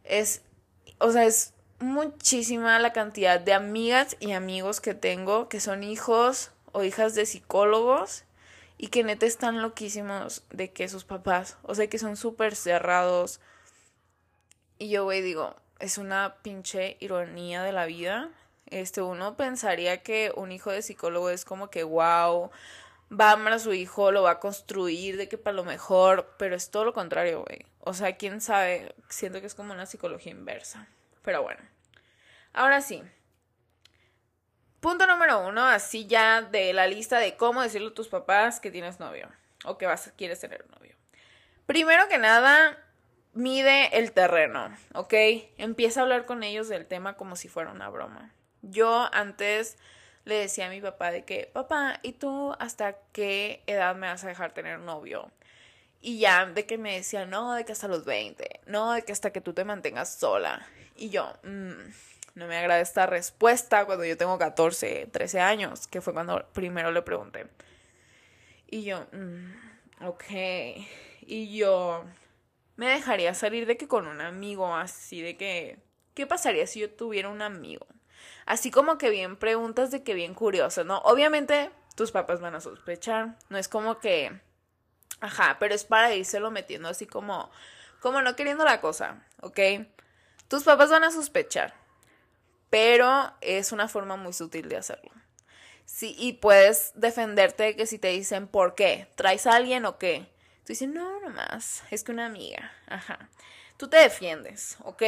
es, 0.03 0.41
o 0.98 1.12
sea, 1.12 1.25
es 1.25 1.53
muchísima 1.79 2.79
la 2.79 2.91
cantidad 2.91 3.39
de 3.39 3.53
amigas 3.53 4.17
y 4.19 4.31
amigos 4.31 4.81
que 4.81 4.95
tengo 4.95 5.48
que 5.48 5.60
son 5.60 5.84
hijos 5.84 6.50
o 6.72 6.84
hijas 6.84 7.13
de 7.13 7.27
psicólogos 7.27 8.24
y 8.79 8.88
que 8.88 9.03
neta 9.03 9.27
están 9.27 9.62
loquísimos 9.62 10.41
de 10.50 10.72
que 10.72 10.89
sus 10.89 11.03
papás, 11.03 11.60
o 11.62 11.75
sea, 11.75 11.86
que 11.86 12.00
son 12.00 12.17
súper 12.17 12.55
cerrados. 12.55 13.41
Y 14.79 14.89
yo, 14.89 15.03
güey, 15.03 15.22
digo, 15.22 15.55
es 15.77 16.00
una 16.00 16.38
pinche 16.41 16.98
ironía 17.00 17.62
de 17.62 17.72
la 17.72 17.86
vida. 17.86 18.31
Este, 18.67 19.01
uno 19.01 19.38
pensaría 19.38 20.01
que 20.03 20.31
un 20.36 20.51
hijo 20.51 20.72
de 20.72 20.81
psicólogo 20.81 21.29
es 21.29 21.45
como 21.45 21.69
que, 21.69 21.84
wow, 21.84 22.51
va 23.12 23.29
a 23.29 23.34
amar 23.34 23.53
a 23.53 23.60
su 23.60 23.74
hijo, 23.74 24.12
lo 24.12 24.24
va 24.24 24.31
a 24.31 24.39
construir, 24.39 25.17
de 25.17 25.29
que 25.29 25.38
para 25.38 25.55
lo 25.55 25.63
mejor, 25.63 26.36
pero 26.38 26.55
es 26.55 26.72
todo 26.72 26.86
lo 26.86 26.93
contrario, 26.93 27.43
güey. 27.43 27.65
O 27.79 27.93
sea, 27.93 28.17
quién 28.17 28.41
sabe, 28.41 28.95
siento 29.10 29.39
que 29.41 29.48
es 29.48 29.55
como 29.55 29.74
una 29.74 29.86
psicología 29.86 30.31
inversa. 30.31 30.88
Pero 31.22 31.43
bueno. 31.43 31.62
Ahora 32.53 32.81
sí, 32.81 33.03
Punto 34.86 35.07
número 35.07 35.48
uno, 35.48 35.65
así 35.65 36.05
ya 36.05 36.43
de 36.43 36.72
la 36.72 36.86
lista 36.86 37.17
de 37.17 37.36
cómo 37.36 37.63
decirle 37.63 37.88
a 37.88 37.93
tus 37.95 38.07
papás 38.07 38.60
que 38.60 38.69
tienes 38.69 39.00
novio 39.00 39.27
o 39.63 39.79
que 39.79 39.88
vas, 39.88 40.13
quieres 40.15 40.39
tener 40.39 40.63
novio. 40.69 40.95
Primero 41.65 42.07
que 42.07 42.19
nada, 42.19 42.77
mide 43.34 43.98
el 43.98 44.12
terreno, 44.12 44.69
¿ok? 44.93 45.12
Empieza 45.57 46.00
a 46.00 46.03
hablar 46.03 46.27
con 46.27 46.43
ellos 46.43 46.69
del 46.69 46.86
tema 46.86 47.17
como 47.17 47.36
si 47.36 47.48
fuera 47.48 47.72
una 47.72 47.89
broma. 47.89 48.31
Yo 48.69 49.10
antes 49.13 49.77
le 50.25 50.36
decía 50.36 50.67
a 50.67 50.69
mi 50.69 50.81
papá 50.81 51.12
de 51.12 51.24
que, 51.24 51.50
papá, 51.53 52.00
¿y 52.03 52.13
tú 52.13 52.55
hasta 52.60 52.98
qué 53.12 53.63
edad 53.67 53.95
me 53.95 54.07
vas 54.07 54.24
a 54.24 54.27
dejar 54.27 54.53
tener 54.53 54.79
novio? 54.79 55.31
Y 56.01 56.19
ya, 56.19 56.45
de 56.45 56.65
que 56.65 56.77
me 56.77 56.95
decía, 56.95 57.25
no, 57.25 57.53
de 57.53 57.65
que 57.65 57.72
hasta 57.72 57.88
los 57.88 58.05
20, 58.05 58.62
no, 58.67 58.93
de 58.93 59.03
que 59.03 59.12
hasta 59.12 59.31
que 59.31 59.41
tú 59.41 59.53
te 59.53 59.65
mantengas 59.65 60.15
sola. 60.15 60.67
Y 60.95 61.10
yo, 61.10 61.34
mmm 61.43 61.74
no 62.36 62.48
me 62.48 62.57
agrada 62.57 62.81
esta 62.81 63.05
respuesta 63.05 63.86
cuando 63.86 64.05
yo 64.05 64.17
tengo 64.17 64.38
14, 64.38 65.07
13 65.12 65.39
años, 65.39 65.88
que 65.88 66.01
fue 66.01 66.13
cuando 66.13 66.45
primero 66.53 66.91
le 66.91 67.01
pregunté. 67.01 67.48
Y 68.67 68.84
yo, 68.84 69.07
mm, 69.13 70.05
ok. 70.05 70.24
Y 71.22 71.57
yo 71.57 72.03
me 72.75 72.88
dejaría 72.88 73.34
salir 73.34 73.65
de 73.65 73.77
que 73.77 73.88
con 73.88 74.05
un 74.05 74.19
amigo, 74.19 74.75
así 74.75 75.22
de 75.22 75.38
que, 75.38 75.79
¿qué 76.13 76.27
pasaría 76.27 76.67
si 76.67 76.81
yo 76.81 76.91
tuviera 76.91 77.29
un 77.29 77.41
amigo? 77.41 77.88
Así 78.46 78.72
como 78.72 78.98
que 78.98 79.10
bien 79.10 79.38
preguntas 79.38 79.91
de 79.91 80.03
que 80.03 80.13
bien 80.13 80.34
curiosas, 80.34 80.86
¿no? 80.86 81.00
Obviamente 81.00 81.72
tus 81.96 82.12
papás 82.12 82.41
van 82.41 82.55
a 82.55 82.62
sospechar, 82.62 83.38
no 83.50 83.58
es 83.58 83.67
como 83.67 84.00
que, 84.00 84.39
ajá, 85.22 85.58
pero 85.60 85.74
es 85.74 85.86
para 85.86 86.10
lo 86.39 86.51
metiendo 86.51 86.89
así 86.89 87.05
como, 87.05 87.50
como 88.01 88.22
no 88.22 88.36
queriendo 88.36 88.65
la 88.65 88.82
cosa, 88.82 89.24
¿ok? 89.41 89.60
Tus 90.48 90.63
papás 90.63 90.89
van 90.89 91.03
a 91.03 91.12
sospechar 91.12 91.74
pero 92.75 93.32
es 93.39 93.72
una 93.72 93.88
forma 93.88 94.17
muy 94.17 94.34
sutil 94.34 94.67
de 94.67 94.75
hacerlo. 94.75 95.10
Sí, 95.86 96.13
y 96.20 96.34
puedes 96.34 96.91
defenderte 96.96 97.63
de 97.63 97.75
que 97.77 97.86
si 97.86 98.00
te 98.00 98.10
dicen, 98.10 98.48
¿por 98.48 98.75
qué? 98.75 99.08
¿Traes 99.15 99.48
a 99.48 99.55
alguien 99.55 99.86
o 99.86 99.98
qué? 99.98 100.27
Tú 100.65 100.74
dices, 100.74 100.89
no, 100.89 101.22
nomás, 101.22 101.84
es 101.89 102.03
que 102.03 102.12
una 102.12 102.25
amiga. 102.25 102.74
Ajá. 102.88 103.29
Tú 103.77 103.88
te 103.88 103.96
defiendes, 103.96 104.75
¿ok? 104.84 105.03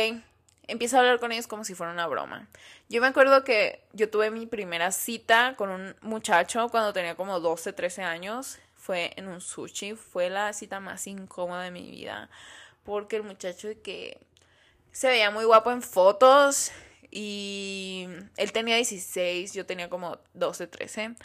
Empieza 0.67 0.97
a 0.97 0.99
hablar 0.99 1.19
con 1.19 1.31
ellos 1.31 1.47
como 1.47 1.63
si 1.63 1.75
fuera 1.75 1.93
una 1.93 2.07
broma. 2.07 2.47
Yo 2.89 3.01
me 3.01 3.07
acuerdo 3.07 3.43
que 3.43 3.83
yo 3.93 4.09
tuve 4.09 4.31
mi 4.31 4.45
primera 4.47 4.91
cita 4.91 5.55
con 5.57 5.69
un 5.69 5.95
muchacho 6.01 6.67
cuando 6.69 6.91
tenía 6.91 7.15
como 7.15 7.39
12, 7.39 7.73
13 7.73 8.03
años. 8.03 8.59
Fue 8.75 9.13
en 9.15 9.27
un 9.27 9.39
sushi. 9.39 9.95
Fue 9.95 10.29
la 10.29 10.51
cita 10.53 10.79
más 10.79 11.07
incómoda 11.07 11.63
de 11.63 11.71
mi 11.71 11.89
vida. 11.89 12.29
Porque 12.83 13.15
el 13.15 13.23
muchacho 13.23 13.69
que 13.81 14.19
se 14.91 15.07
veía 15.07 15.31
muy 15.31 15.45
guapo 15.45 15.71
en 15.71 15.81
fotos 15.81 16.71
y 17.11 18.07
él 18.35 18.51
tenía 18.51 18.75
16, 18.75 19.53
yo 19.53 19.65
tenía 19.65 19.89
como 19.89 20.19
12, 20.33 20.67
13. 20.67 21.15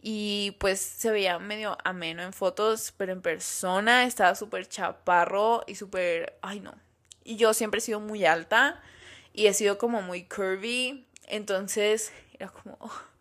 Y 0.00 0.56
pues 0.58 0.80
se 0.80 1.10
veía 1.12 1.38
medio 1.38 1.78
ameno 1.84 2.22
en 2.22 2.32
fotos, 2.32 2.92
pero 2.96 3.12
en 3.12 3.22
persona 3.22 4.04
estaba 4.04 4.34
súper 4.34 4.68
chaparro 4.68 5.62
y 5.68 5.76
súper... 5.76 6.38
Ay 6.42 6.60
no. 6.60 6.74
Y 7.24 7.36
yo 7.36 7.54
siempre 7.54 7.78
he 7.78 7.80
sido 7.80 8.00
muy 8.00 8.24
alta 8.24 8.82
y 9.32 9.46
he 9.46 9.54
sido 9.54 9.78
como 9.78 10.02
muy 10.02 10.24
curvy. 10.24 11.06
Entonces 11.28 12.12
era 12.38 12.48
como... 12.48 12.78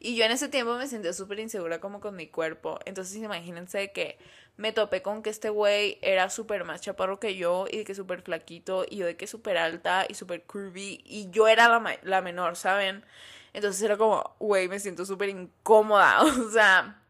Y 0.00 0.16
yo 0.16 0.24
en 0.24 0.32
ese 0.32 0.48
tiempo 0.48 0.76
me 0.78 0.86
sentía 0.86 1.12
súper 1.12 1.40
insegura 1.40 1.78
como 1.78 2.00
con 2.00 2.16
mi 2.16 2.26
cuerpo. 2.26 2.78
Entonces 2.86 3.16
imagínense 3.16 3.92
que 3.92 4.18
me 4.56 4.72
topé 4.72 5.02
con 5.02 5.22
que 5.22 5.30
este 5.30 5.50
güey 5.50 5.98
era 6.02 6.30
súper 6.30 6.64
más 6.64 6.80
chaparro 6.80 7.20
que 7.20 7.36
yo 7.36 7.66
y 7.70 7.78
de 7.78 7.84
que 7.84 7.94
súper 7.94 8.22
flaquito 8.22 8.84
y 8.88 8.96
yo 8.96 9.06
de 9.06 9.16
que 9.16 9.26
súper 9.26 9.56
alta 9.58 10.06
y 10.08 10.14
súper 10.14 10.42
curvy 10.44 11.02
y 11.04 11.30
yo 11.30 11.48
era 11.48 11.68
la, 11.68 11.98
la 12.02 12.22
menor, 12.22 12.56
¿saben? 12.56 13.04
Entonces 13.52 13.82
era 13.82 13.96
como, 13.96 14.36
güey, 14.40 14.68
me 14.68 14.80
siento 14.80 15.04
súper 15.06 15.28
incómoda, 15.30 16.22
o 16.24 16.50
sea, 16.50 17.02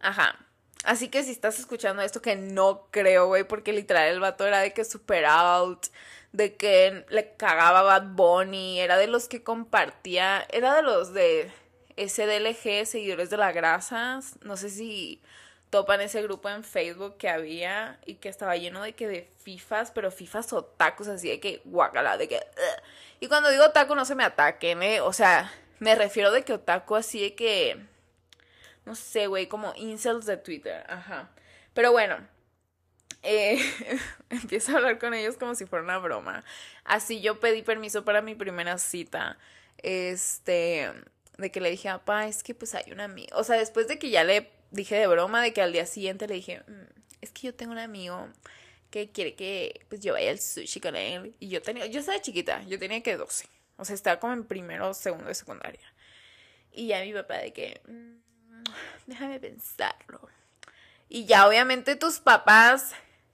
ajá. 0.00 0.38
Así 0.84 1.08
que 1.08 1.22
si 1.22 1.30
estás 1.30 1.58
escuchando 1.58 2.02
esto, 2.02 2.22
que 2.22 2.36
no 2.36 2.86
creo, 2.90 3.26
güey, 3.26 3.44
porque 3.44 3.72
literal 3.72 4.08
el 4.08 4.20
vato 4.20 4.46
era 4.46 4.60
de 4.60 4.72
que 4.72 4.84
super 4.84 5.26
out, 5.26 5.86
de 6.32 6.56
que 6.56 7.04
le 7.10 7.34
cagaba 7.34 7.82
Bad 7.82 8.14
Bunny, 8.14 8.80
era 8.80 8.96
de 8.96 9.06
los 9.06 9.28
que 9.28 9.42
compartía, 9.42 10.46
era 10.50 10.74
de 10.74 10.82
los 10.82 11.12
de 11.12 11.50
SDLG, 11.96 12.86
seguidores 12.86 13.28
de 13.30 13.36
la 13.36 13.52
grasa, 13.52 14.20
no 14.42 14.56
sé 14.56 14.70
si 14.70 15.20
topan 15.70 16.00
ese 16.00 16.22
grupo 16.22 16.48
en 16.48 16.64
Facebook 16.64 17.16
que 17.16 17.28
había 17.28 17.98
y 18.04 18.14
que 18.14 18.28
estaba 18.28 18.56
lleno 18.56 18.82
de 18.82 18.94
que 18.94 19.06
de 19.06 19.28
fifas, 19.42 19.92
pero 19.92 20.10
fifas 20.10 20.52
o 20.52 20.64
tacos 20.64 21.08
así 21.08 21.28
de 21.28 21.40
que 21.40 21.62
guacala, 21.64 22.16
de 22.16 22.28
que... 22.28 22.40
Y 23.20 23.28
cuando 23.28 23.50
digo 23.50 23.70
taco 23.70 23.94
no 23.94 24.04
se 24.04 24.14
me 24.14 24.24
ataquen, 24.24 24.82
¿eh? 24.82 25.00
O 25.00 25.12
sea, 25.12 25.52
me 25.78 25.94
refiero 25.94 26.32
de 26.32 26.42
que 26.42 26.54
otaku 26.54 26.96
así 26.96 27.20
de 27.20 27.34
que... 27.34 27.89
No 28.90 28.96
sé, 28.96 29.28
güey, 29.28 29.46
como 29.46 29.72
incels 29.76 30.26
de 30.26 30.36
Twitter, 30.36 30.84
ajá. 30.88 31.30
Pero 31.74 31.92
bueno, 31.92 32.16
eh, 33.22 33.56
empiezo 34.30 34.72
a 34.72 34.76
hablar 34.78 34.98
con 34.98 35.14
ellos 35.14 35.36
como 35.36 35.54
si 35.54 35.64
fuera 35.64 35.84
una 35.84 35.98
broma. 35.98 36.44
Así 36.82 37.20
yo 37.20 37.38
pedí 37.38 37.62
permiso 37.62 38.04
para 38.04 38.20
mi 38.20 38.34
primera 38.34 38.78
cita. 38.78 39.38
Este, 39.78 40.90
de 41.38 41.52
que 41.52 41.60
le 41.60 41.70
dije, 41.70 41.88
papá, 41.88 42.26
es 42.26 42.42
que 42.42 42.52
pues 42.52 42.74
hay 42.74 42.90
una 42.90 43.04
amiga. 43.04 43.36
O 43.36 43.44
sea, 43.44 43.58
después 43.58 43.86
de 43.86 44.00
que 44.00 44.10
ya 44.10 44.24
le 44.24 44.50
dije 44.72 44.96
de 44.96 45.06
broma 45.06 45.40
de 45.40 45.52
que 45.52 45.62
al 45.62 45.72
día 45.72 45.86
siguiente 45.86 46.26
le 46.26 46.34
dije, 46.34 46.64
"Mm, 46.66 46.82
es 47.20 47.30
que 47.30 47.42
yo 47.46 47.54
tengo 47.54 47.70
un 47.70 47.78
amigo 47.78 48.28
que 48.90 49.12
quiere 49.12 49.36
que 49.36 49.86
pues 49.88 50.00
yo 50.00 50.14
vaya 50.14 50.32
al 50.32 50.40
sushi 50.40 50.80
con 50.80 50.96
él. 50.96 51.36
Y 51.38 51.48
yo 51.48 51.62
tenía, 51.62 51.86
yo 51.86 52.00
estaba 52.00 52.20
chiquita, 52.20 52.64
yo 52.64 52.76
tenía 52.80 53.02
que 53.04 53.16
12. 53.16 53.46
O 53.76 53.84
sea, 53.84 53.94
estaba 53.94 54.18
como 54.18 54.32
en 54.32 54.44
primero 54.44 54.92
segundo 54.94 55.26
de 55.28 55.34
secundaria. 55.36 55.94
Y 56.72 56.88
ya 56.88 57.02
mi 57.02 57.12
papá 57.12 57.38
de 57.38 57.52
que, 57.52 57.80
"Mm, 57.86 58.29
déjame 59.06 59.40
pensarlo. 59.40 60.20
Y 61.08 61.24
ya 61.26 61.46
obviamente 61.46 61.96
tus 61.96 62.20
papás, 62.20 62.92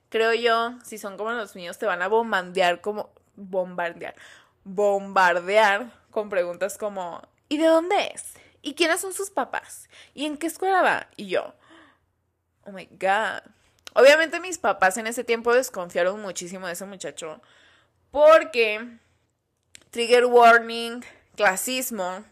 creo 0.09 0.33
yo, 0.33 0.75
si 0.83 0.99
son 0.99 1.17
como 1.17 1.33
los 1.33 1.55
míos, 1.55 1.79
te 1.79 1.87
van 1.87 2.03
a 2.03 2.09
bombardear 2.09 2.81
como, 2.81 3.11
bombardear, 3.37 4.15
bombardear 4.65 5.93
con 6.11 6.31
preguntas 6.31 6.79
como, 6.79 7.23
¿y 7.49 7.59
de 7.59 7.67
dónde 7.67 8.13
es? 8.15 8.35
¿Y 8.63 8.75
quiénes 8.75 9.01
son 9.01 9.13
sus 9.13 9.31
papás? 9.31 9.89
¿Y 10.15 10.25
en 10.25 10.39
qué 10.39 10.47
escuela 10.47 10.83
va? 10.83 11.09
Y 11.17 11.29
yo, 11.29 11.55
oh 12.65 12.73
my 12.73 12.89
god. 12.93 13.43
Obviamente 13.95 14.41
mis 14.41 14.59
papás 14.59 14.97
en 14.97 15.07
ese 15.07 15.25
tiempo 15.25 15.55
desconfiaron 15.55 16.21
muchísimo 16.21 16.67
de 16.67 16.73
ese 16.73 16.85
muchacho 16.85 17.41
porque 18.11 18.99
trigger 19.91 20.25
warning, 20.27 21.03
clasismo, 21.37 22.25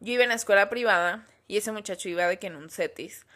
yo 0.00 0.14
iba 0.14 0.22
en 0.22 0.30
la 0.30 0.34
escuela 0.34 0.68
privada 0.68 1.26
y 1.46 1.56
ese 1.56 1.72
muchacho 1.72 2.08
iba 2.08 2.26
de 2.26 2.38
que 2.38 2.48
en 2.48 2.56
un 2.56 2.70
CETIS. 2.70 3.26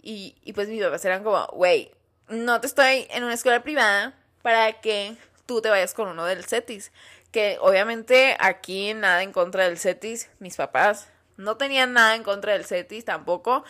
Y, 0.00 0.36
y 0.42 0.52
pues 0.52 0.68
mis 0.68 0.82
papás 0.82 1.04
eran 1.04 1.24
como, 1.24 1.46
güey, 1.48 1.90
no 2.28 2.60
te 2.60 2.66
estoy 2.66 3.06
en 3.10 3.24
una 3.24 3.34
escuela 3.34 3.62
privada 3.62 4.14
para 4.42 4.80
que 4.80 5.16
tú 5.46 5.60
te 5.60 5.70
vayas 5.70 5.94
con 5.94 6.08
uno 6.08 6.24
del 6.24 6.44
CETIS. 6.44 6.92
Que 7.32 7.58
obviamente 7.60 8.36
aquí 8.40 8.94
nada 8.94 9.22
en 9.22 9.32
contra 9.32 9.64
del 9.64 9.78
CETIS, 9.78 10.30
mis 10.38 10.56
papás 10.56 11.08
no 11.36 11.56
tenían 11.56 11.92
nada 11.92 12.14
en 12.16 12.22
contra 12.22 12.52
del 12.52 12.64
CETIS 12.64 13.04
tampoco, 13.04 13.64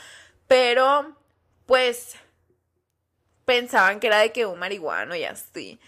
pero 0.46 1.16
pues 1.66 2.16
pensaban 3.44 4.00
que 4.00 4.08
era 4.08 4.18
de 4.18 4.32
que 4.32 4.46
un 4.46 4.58
marihuano 4.58 5.14
y 5.14 5.24
así. 5.24 5.80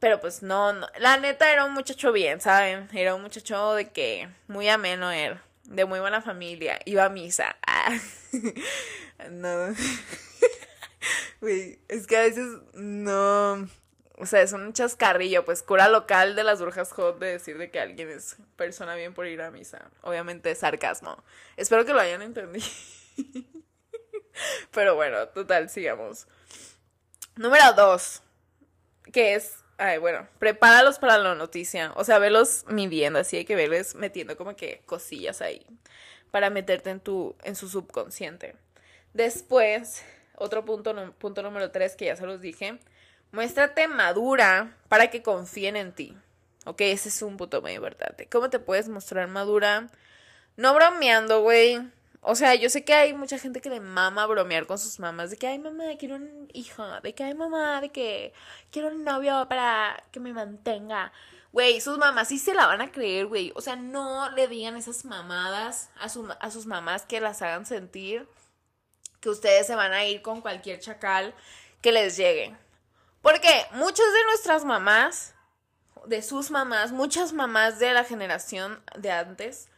Pero 0.00 0.20
pues 0.20 0.42
no, 0.42 0.72
no, 0.72 0.88
la 0.98 1.16
neta 1.16 1.52
era 1.52 1.64
un 1.64 1.74
muchacho 1.74 2.12
bien, 2.12 2.40
¿saben? 2.40 2.88
Era 2.92 3.14
un 3.14 3.22
muchacho 3.22 3.74
de 3.74 3.90
que 3.90 4.28
muy 4.46 4.68
ameno 4.68 5.10
era, 5.10 5.42
de 5.68 5.84
muy 5.84 6.00
buena 6.00 6.22
familia, 6.22 6.80
iba 6.84 7.04
a 7.04 7.08
misa. 7.08 7.56
Ah. 7.66 7.96
no. 9.30 9.74
Güey, 11.40 11.78
es 11.86 12.08
que 12.08 12.16
a 12.16 12.22
veces 12.22 12.48
no. 12.74 13.68
O 14.16 14.26
sea, 14.26 14.42
es 14.42 14.52
un 14.52 14.72
chascarrillo, 14.72 15.44
pues 15.44 15.62
cura 15.62 15.88
local 15.88 16.34
de 16.34 16.42
las 16.42 16.60
brujas 16.60 16.90
hot 16.92 17.20
de 17.20 17.28
decir 17.28 17.56
de 17.56 17.70
que 17.70 17.78
alguien 17.78 18.10
es 18.10 18.36
persona 18.56 18.96
bien 18.96 19.14
por 19.14 19.26
ir 19.28 19.40
a 19.40 19.52
misa. 19.52 19.90
Obviamente 20.02 20.52
sarcasmo. 20.56 21.22
Espero 21.56 21.84
que 21.84 21.92
lo 21.92 22.00
hayan 22.00 22.22
entendido. 22.22 22.66
Pero 24.72 24.96
bueno, 24.96 25.28
total, 25.28 25.70
sigamos. 25.70 26.26
Número 27.36 27.72
dos, 27.74 28.22
que 29.12 29.34
es, 29.34 29.58
ay, 29.78 29.98
bueno, 29.98 30.28
prepáralos 30.38 30.98
para 30.98 31.18
la 31.18 31.34
noticia. 31.34 31.92
O 31.96 32.04
sea, 32.04 32.18
velos 32.18 32.64
midiendo, 32.68 33.20
así 33.20 33.36
hay 33.38 33.44
que 33.44 33.56
verles 33.56 33.94
metiendo 33.94 34.36
como 34.36 34.56
que 34.56 34.82
cosillas 34.86 35.40
ahí 35.40 35.64
para 36.30 36.50
meterte 36.50 36.90
en 36.90 37.00
tu, 37.00 37.36
en 37.44 37.56
su 37.56 37.68
subconsciente. 37.68 38.54
Después, 39.14 40.04
otro 40.36 40.64
punto, 40.64 41.14
punto 41.18 41.42
número 41.42 41.70
tres 41.70 41.96
que 41.96 42.06
ya 42.06 42.16
se 42.16 42.26
los 42.26 42.40
dije, 42.40 42.78
muéstrate 43.32 43.88
madura 43.88 44.76
para 44.88 45.10
que 45.10 45.22
confíen 45.22 45.76
en 45.76 45.92
ti. 45.92 46.16
Ok, 46.66 46.82
ese 46.82 47.08
es 47.08 47.22
un 47.22 47.36
punto 47.36 47.62
muy 47.62 47.72
importante. 47.72 48.28
¿Cómo 48.28 48.50
te 48.50 48.58
puedes 48.58 48.88
mostrar 48.88 49.26
madura? 49.28 49.88
No 50.56 50.74
bromeando, 50.74 51.40
güey. 51.40 51.80
O 52.20 52.34
sea, 52.34 52.54
yo 52.54 52.68
sé 52.68 52.84
que 52.84 52.94
hay 52.94 53.14
mucha 53.14 53.38
gente 53.38 53.60
que 53.60 53.70
le 53.70 53.80
mama 53.80 54.26
bromear 54.26 54.66
con 54.66 54.78
sus 54.78 54.98
mamás, 54.98 55.30
de 55.30 55.36
que, 55.36 55.46
ay 55.46 55.58
mamá, 55.58 55.84
quiero 55.98 56.16
un 56.16 56.48
hijo, 56.52 56.84
de 57.00 57.14
que, 57.14 57.24
ay 57.24 57.34
mamá, 57.34 57.80
de 57.80 57.90
que 57.90 58.32
quiero 58.70 58.88
un 58.88 59.04
novio 59.04 59.46
para 59.48 60.02
que 60.10 60.20
me 60.20 60.32
mantenga. 60.32 61.12
Güey, 61.52 61.80
sus 61.80 61.96
mamás 61.98 62.28
sí 62.28 62.38
se 62.38 62.54
la 62.54 62.66
van 62.66 62.80
a 62.80 62.92
creer, 62.92 63.26
güey. 63.26 63.52
O 63.54 63.60
sea, 63.60 63.76
no 63.76 64.30
le 64.32 64.48
digan 64.48 64.76
esas 64.76 65.04
mamadas 65.04 65.90
a, 65.98 66.08
su, 66.08 66.28
a 66.40 66.50
sus 66.50 66.66
mamás 66.66 67.06
que 67.06 67.20
las 67.20 67.40
hagan 67.42 67.66
sentir 67.66 68.28
que 69.20 69.30
ustedes 69.30 69.66
se 69.66 69.74
van 69.74 69.92
a 69.92 70.04
ir 70.04 70.22
con 70.22 70.40
cualquier 70.40 70.80
chacal 70.80 71.34
que 71.80 71.92
les 71.92 72.16
llegue. 72.16 72.56
Porque 73.22 73.66
muchas 73.72 74.06
de 74.12 74.24
nuestras 74.26 74.64
mamás, 74.64 75.34
de 76.06 76.22
sus 76.22 76.50
mamás, 76.50 76.92
muchas 76.92 77.32
mamás 77.32 77.78
de 77.78 77.92
la 77.92 78.04
generación 78.04 78.82
de 78.96 79.10
antes, 79.10 79.68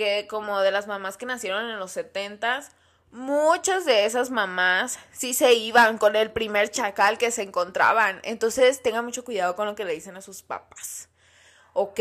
que 0.00 0.26
como 0.26 0.60
de 0.60 0.70
las 0.70 0.86
mamás 0.86 1.18
que 1.18 1.26
nacieron 1.26 1.68
en 1.68 1.78
los 1.78 1.92
setentas, 1.92 2.70
muchas 3.10 3.84
de 3.84 4.06
esas 4.06 4.30
mamás 4.30 4.98
sí 5.12 5.34
se 5.34 5.52
iban 5.52 5.98
con 5.98 6.16
el 6.16 6.30
primer 6.30 6.70
chacal 6.70 7.18
que 7.18 7.30
se 7.30 7.42
encontraban. 7.42 8.18
Entonces 8.22 8.82
tengan 8.82 9.04
mucho 9.04 9.26
cuidado 9.26 9.54
con 9.56 9.66
lo 9.66 9.74
que 9.74 9.84
le 9.84 9.92
dicen 9.92 10.16
a 10.16 10.22
sus 10.22 10.40
papás. 10.40 11.10
¿Ok? 11.74 12.00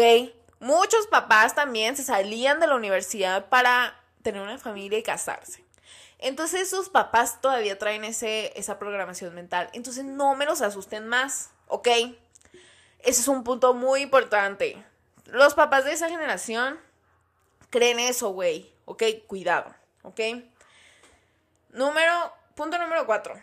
Muchos 0.61 1.07
papás 1.07 1.55
también 1.55 1.97
se 1.97 2.05
salían 2.05 2.61
de 2.61 2.67
la 2.67 2.77
universidad 2.77 3.49
para 3.49 4.01
tener 4.21 4.41
una 4.41 4.57
familia 4.57 4.97
y 4.97 5.03
casarse. 5.03 5.65
Entonces 6.19 6.69
sus 6.69 6.87
papás 6.87 7.41
todavía 7.41 7.77
traen 7.77 8.05
ese, 8.05 8.57
esa 8.57 8.79
programación 8.79 9.35
mental. 9.35 9.69
Entonces 9.73 10.05
no 10.05 10.35
me 10.35 10.45
los 10.45 10.61
asusten 10.61 11.05
más, 11.05 11.49
¿ok? 11.67 11.89
Ese 12.99 13.19
es 13.19 13.27
un 13.27 13.43
punto 13.43 13.73
muy 13.73 14.03
importante. 14.03 14.81
Los 15.25 15.53
papás 15.53 15.83
de 15.83 15.91
esa 15.91 16.07
generación 16.07 16.79
creen 17.69 17.99
eso, 17.99 18.29
güey. 18.29 18.71
¿Ok? 18.85 19.03
Cuidado, 19.27 19.73
¿ok? 20.01 20.19
Número, 21.71 22.33
punto 22.55 22.77
número 22.77 23.05
cuatro. 23.05 23.39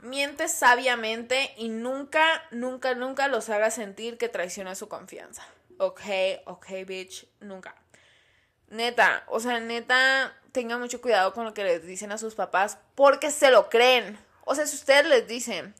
Miente 0.00 0.48
sabiamente 0.48 1.54
y 1.56 1.68
nunca, 1.68 2.44
nunca, 2.50 2.94
nunca 2.94 3.28
los 3.28 3.48
haga 3.48 3.70
sentir 3.70 4.18
que 4.18 4.28
traiciona 4.28 4.74
su 4.74 4.88
confianza. 4.88 5.46
Ok, 5.78 6.00
ok, 6.46 6.66
bitch, 6.86 7.26
nunca. 7.40 7.74
Neta, 8.68 9.24
o 9.28 9.40
sea, 9.40 9.60
neta, 9.60 10.36
tengan 10.52 10.80
mucho 10.80 11.00
cuidado 11.00 11.32
con 11.32 11.44
lo 11.44 11.54
que 11.54 11.64
les 11.64 11.86
dicen 11.86 12.12
a 12.12 12.18
sus 12.18 12.34
papás 12.34 12.78
porque 12.94 13.30
se 13.30 13.50
lo 13.50 13.68
creen. 13.68 14.18
O 14.44 14.54
sea, 14.54 14.66
si 14.66 14.76
ustedes 14.76 15.06
les 15.06 15.26
dicen, 15.28 15.74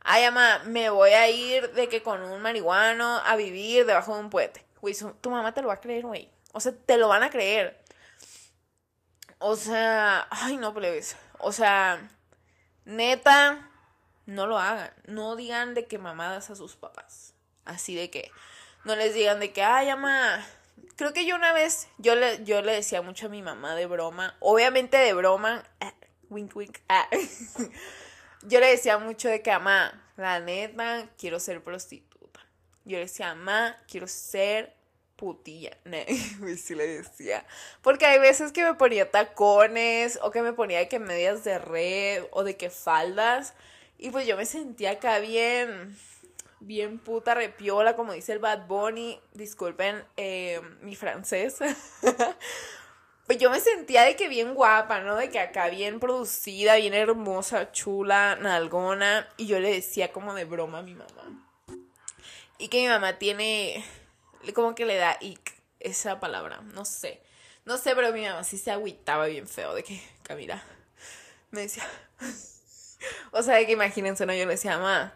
ay, 0.00 0.24
mamá, 0.24 0.62
me 0.64 0.90
voy 0.90 1.10
a 1.10 1.28
ir 1.28 1.72
de 1.72 1.88
que 1.88 2.02
con 2.02 2.22
un 2.22 2.40
marihuano 2.40 3.18
a 3.24 3.36
vivir 3.36 3.86
debajo 3.86 4.14
de 4.14 4.20
un 4.20 4.30
puente. 4.30 4.64
Güey, 4.80 4.96
tu 5.20 5.30
mamá 5.30 5.54
te 5.54 5.62
lo 5.62 5.68
va 5.68 5.74
a 5.74 5.80
creer, 5.80 6.02
güey. 6.02 6.30
O 6.52 6.60
sea, 6.60 6.72
te 6.72 6.96
lo 6.96 7.08
van 7.08 7.22
a 7.22 7.30
creer. 7.30 7.82
O 9.38 9.56
sea, 9.56 10.28
ay, 10.30 10.56
no, 10.56 10.72
plebes. 10.72 11.16
O 11.38 11.50
sea, 11.50 12.08
neta, 12.84 13.70
no 14.26 14.46
lo 14.46 14.58
hagan. 14.58 14.92
No 15.06 15.34
digan 15.34 15.74
de 15.74 15.86
que 15.86 15.98
mamadas 15.98 16.50
a 16.50 16.54
sus 16.54 16.76
papás. 16.76 17.34
Así 17.64 17.94
de 17.94 18.10
que, 18.10 18.30
no 18.84 18.94
les 18.96 19.14
digan 19.14 19.40
de 19.40 19.52
que, 19.52 19.62
ay, 19.62 19.88
mamá, 19.88 20.44
creo 20.96 21.12
que 21.12 21.26
yo 21.26 21.36
una 21.36 21.52
vez, 21.52 21.88
yo 21.98 22.14
le, 22.14 22.44
yo 22.44 22.62
le 22.62 22.72
decía 22.72 23.02
mucho 23.02 23.26
a 23.26 23.28
mi 23.30 23.42
mamá 23.42 23.74
de 23.74 23.86
broma, 23.86 24.36
obviamente 24.40 24.96
de 24.96 25.14
broma, 25.14 25.64
ah, 25.80 25.94
wink 26.28 26.54
wink, 26.56 26.78
ah. 26.88 27.08
yo 28.42 28.60
le 28.60 28.70
decía 28.70 28.98
mucho 28.98 29.28
de 29.28 29.42
que, 29.42 29.50
mamá, 29.52 30.02
la 30.16 30.40
neta, 30.40 31.08
quiero 31.18 31.40
ser 31.40 31.62
prostituta. 31.62 32.40
Yo 32.84 32.96
le 32.96 33.04
decía, 33.04 33.34
mamá, 33.34 33.76
quiero 33.88 34.06
ser 34.06 34.74
putilla. 35.22 35.70
sí 36.56 36.74
le 36.74 36.88
decía. 36.88 37.46
Porque 37.80 38.06
hay 38.06 38.18
veces 38.18 38.50
que 38.50 38.64
me 38.64 38.74
ponía 38.74 39.08
tacones, 39.08 40.18
o 40.20 40.32
que 40.32 40.42
me 40.42 40.52
ponía 40.52 40.80
de 40.80 40.88
que 40.88 40.98
medias 40.98 41.44
de 41.44 41.60
red, 41.60 42.24
o 42.32 42.42
de 42.42 42.56
que 42.56 42.70
faldas, 42.70 43.54
y 43.98 44.10
pues 44.10 44.26
yo 44.26 44.36
me 44.36 44.46
sentía 44.46 44.90
acá 44.90 45.20
bien 45.20 45.96
bien 46.58 46.98
puta 46.98 47.34
repiola, 47.34 47.94
como 47.94 48.12
dice 48.12 48.32
el 48.32 48.40
Bad 48.40 48.66
Bunny. 48.66 49.20
Disculpen 49.32 50.04
eh, 50.16 50.60
mi 50.80 50.96
francés. 50.96 51.58
pues 53.26 53.38
yo 53.38 53.48
me 53.48 53.60
sentía 53.60 54.02
de 54.02 54.16
que 54.16 54.28
bien 54.28 54.54
guapa, 54.54 55.00
¿no? 55.00 55.14
De 55.14 55.30
que 55.30 55.38
acá 55.38 55.68
bien 55.68 56.00
producida, 56.00 56.76
bien 56.76 56.94
hermosa, 56.94 57.70
chula, 57.70 58.36
nalgona. 58.40 59.28
Y 59.36 59.46
yo 59.46 59.60
le 59.60 59.72
decía 59.72 60.10
como 60.10 60.34
de 60.34 60.46
broma 60.46 60.78
a 60.78 60.82
mi 60.82 60.94
mamá. 60.94 61.48
Y 62.58 62.68
que 62.68 62.80
mi 62.80 62.88
mamá 62.88 63.18
tiene, 63.18 63.84
como 64.54 64.74
que 64.74 64.84
le 64.84 64.96
da 64.96 65.16
ick 65.20 65.54
esa 65.80 66.20
palabra, 66.20 66.60
no 66.60 66.84
sé. 66.84 67.22
No 67.64 67.76
sé, 67.76 67.94
pero 67.94 68.12
mi 68.12 68.24
mamá 68.24 68.42
sí 68.44 68.58
se 68.58 68.70
agüitaba 68.70 69.26
bien 69.26 69.46
feo 69.46 69.74
de 69.74 69.84
que, 69.84 70.02
Camila, 70.22 70.62
me 71.50 71.62
decía... 71.62 71.84
o 73.32 73.42
sea, 73.42 73.56
de 73.56 73.66
que 73.66 73.72
imagínense, 73.72 74.26
¿no? 74.26 74.34
Yo 74.34 74.46
le 74.46 74.52
decía, 74.52 74.78
mamá, 74.78 75.12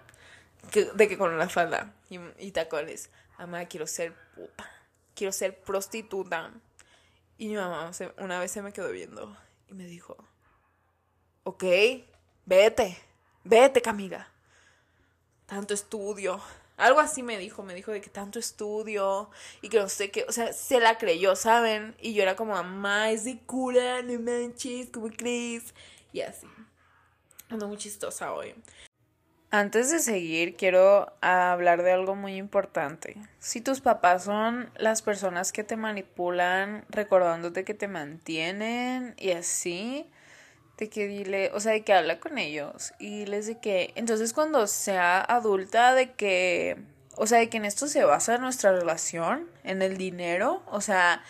de 0.73 1.09
que 1.09 1.19
con 1.19 1.33
una 1.33 1.49
falda 1.49 1.93
y, 2.09 2.19
y 2.39 2.53
tacones, 2.53 3.11
mamá, 3.39 3.65
quiero 3.67 3.87
ser 3.87 4.15
puta, 4.35 4.71
quiero 5.15 5.33
ser 5.33 5.61
prostituta. 5.61 6.53
Y 7.39 7.49
mi 7.49 7.57
mamá 7.57 7.91
una 8.19 8.41
vez 8.41 8.51
se 8.51 8.63
me 8.63 8.73
quedó 8.73 8.91
viendo 8.91 9.37
y 9.69 9.75
me 9.75 9.85
dijo, 9.85 10.17
ok, 11.43 11.65
vete, 12.45 12.97
vete 13.45 13.83
Camila, 13.83 14.29
tanto 15.47 15.75
estudio. 15.75 16.41
Algo 16.77 17.01
así 17.01 17.23
me 17.23 17.39
dijo, 17.39 17.63
me 17.63 17.75
dijo 17.75 17.93
de 17.93 18.01
que 18.01 18.11
tanto 18.11 18.39
estudio 18.39 19.31
y 19.63 19.69
que 19.71 19.79
no 19.79 19.89
sé 19.89 20.11
qué, 20.11 20.27
o 20.29 20.33
sea, 20.33 20.53
se 20.53 20.79
la 20.79 20.99
creyó, 20.99 21.35
¿saben? 21.35 21.95
Y 22.01 22.13
yo 22.13 22.23
era 22.23 22.37
como, 22.37 22.53
mamá, 22.53 23.11
es 23.11 23.25
de 23.25 23.39
cura, 23.39 24.03
no 24.03 24.21
manches, 24.21 24.91
como 24.91 25.09
crees? 25.09 25.75
Y 26.13 26.21
así. 26.21 26.47
Ando 27.49 27.69
muy 27.69 27.79
chistosa 27.79 28.33
hoy. 28.33 28.55
Antes 29.51 29.91
de 29.91 30.01
seguir, 30.01 30.57
quiero 30.57 31.13
hablar 31.21 31.83
de 31.83 31.93
algo 31.93 32.15
muy 32.15 32.37
importante. 32.37 33.17
Si 33.39 33.61
tus 33.61 33.81
papás 33.81 34.25
son 34.25 34.71
las 34.77 35.03
personas 35.03 35.53
que 35.53 35.65
te 35.65 35.77
manipulan, 35.77 36.85
recordándote 36.91 37.65
que 37.65 37.73
te 37.73 37.89
mantienen 37.89 39.15
y 39.17 39.31
así, 39.31 40.11
de 40.77 40.89
que 40.89 41.07
dile, 41.07 41.51
o 41.55 41.61
sea, 41.61 41.73
de 41.73 41.83
que 41.83 41.93
habla 41.93 42.21
con 42.21 42.39
ellos 42.39 42.93
y 42.99 43.27
les 43.27 43.47
de 43.47 43.59
que, 43.59 43.93
entonces 43.95 44.33
cuando 44.33 44.67
sea 44.67 45.21
adulta, 45.21 45.95
de 45.95 46.13
que, 46.13 46.77
o 47.17 47.27
sea, 47.27 47.39
de 47.39 47.49
que 47.49 47.57
en 47.57 47.65
esto 47.65 47.87
se 47.87 48.05
basa 48.05 48.39
nuestra 48.39 48.73
relación, 48.73 49.49
en 49.65 49.83
el 49.83 49.97
dinero, 49.97 50.63
o 50.67 50.81
sea, 50.81 51.23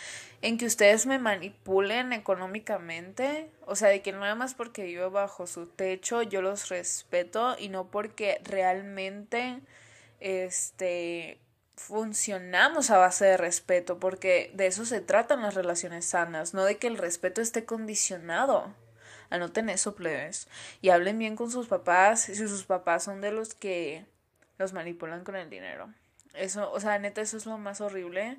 en 0.42 0.58
que 0.58 0.66
ustedes 0.66 1.06
me 1.06 1.18
manipulen 1.18 2.12
económicamente, 2.12 3.50
o 3.66 3.76
sea, 3.76 3.88
de 3.88 4.02
que 4.02 4.12
nada 4.12 4.34
más 4.34 4.54
porque 4.54 4.84
vivo 4.84 5.10
bajo 5.10 5.46
su 5.46 5.66
techo 5.66 6.22
yo 6.22 6.42
los 6.42 6.68
respeto 6.68 7.56
y 7.58 7.68
no 7.68 7.88
porque 7.90 8.40
realmente 8.44 9.60
este 10.20 11.40
funcionamos 11.76 12.90
a 12.90 12.98
base 12.98 13.26
de 13.26 13.36
respeto, 13.36 13.98
porque 13.98 14.50
de 14.54 14.66
eso 14.66 14.84
se 14.86 15.00
tratan 15.00 15.42
las 15.42 15.54
relaciones 15.54 16.06
sanas, 16.06 16.54
no 16.54 16.64
de 16.64 16.78
que 16.78 16.86
el 16.86 16.96
respeto 16.96 17.42
esté 17.42 17.64
condicionado. 17.64 18.72
Anoten 19.30 19.68
eso, 19.68 19.94
plebes. 19.94 20.48
Y 20.80 20.90
hablen 20.90 21.18
bien 21.18 21.36
con 21.36 21.50
sus 21.50 21.66
papás, 21.66 22.22
si 22.22 22.34
sus 22.34 22.64
papás 22.64 23.04
son 23.04 23.20
de 23.20 23.32
los 23.32 23.54
que 23.54 24.04
los 24.58 24.72
manipulan 24.72 25.24
con 25.24 25.36
el 25.36 25.50
dinero. 25.50 25.92
Eso, 26.34 26.70
o 26.72 26.80
sea, 26.80 26.98
neta, 26.98 27.20
eso 27.20 27.36
es 27.36 27.46
lo 27.46 27.58
más 27.58 27.80
horrible 27.80 28.38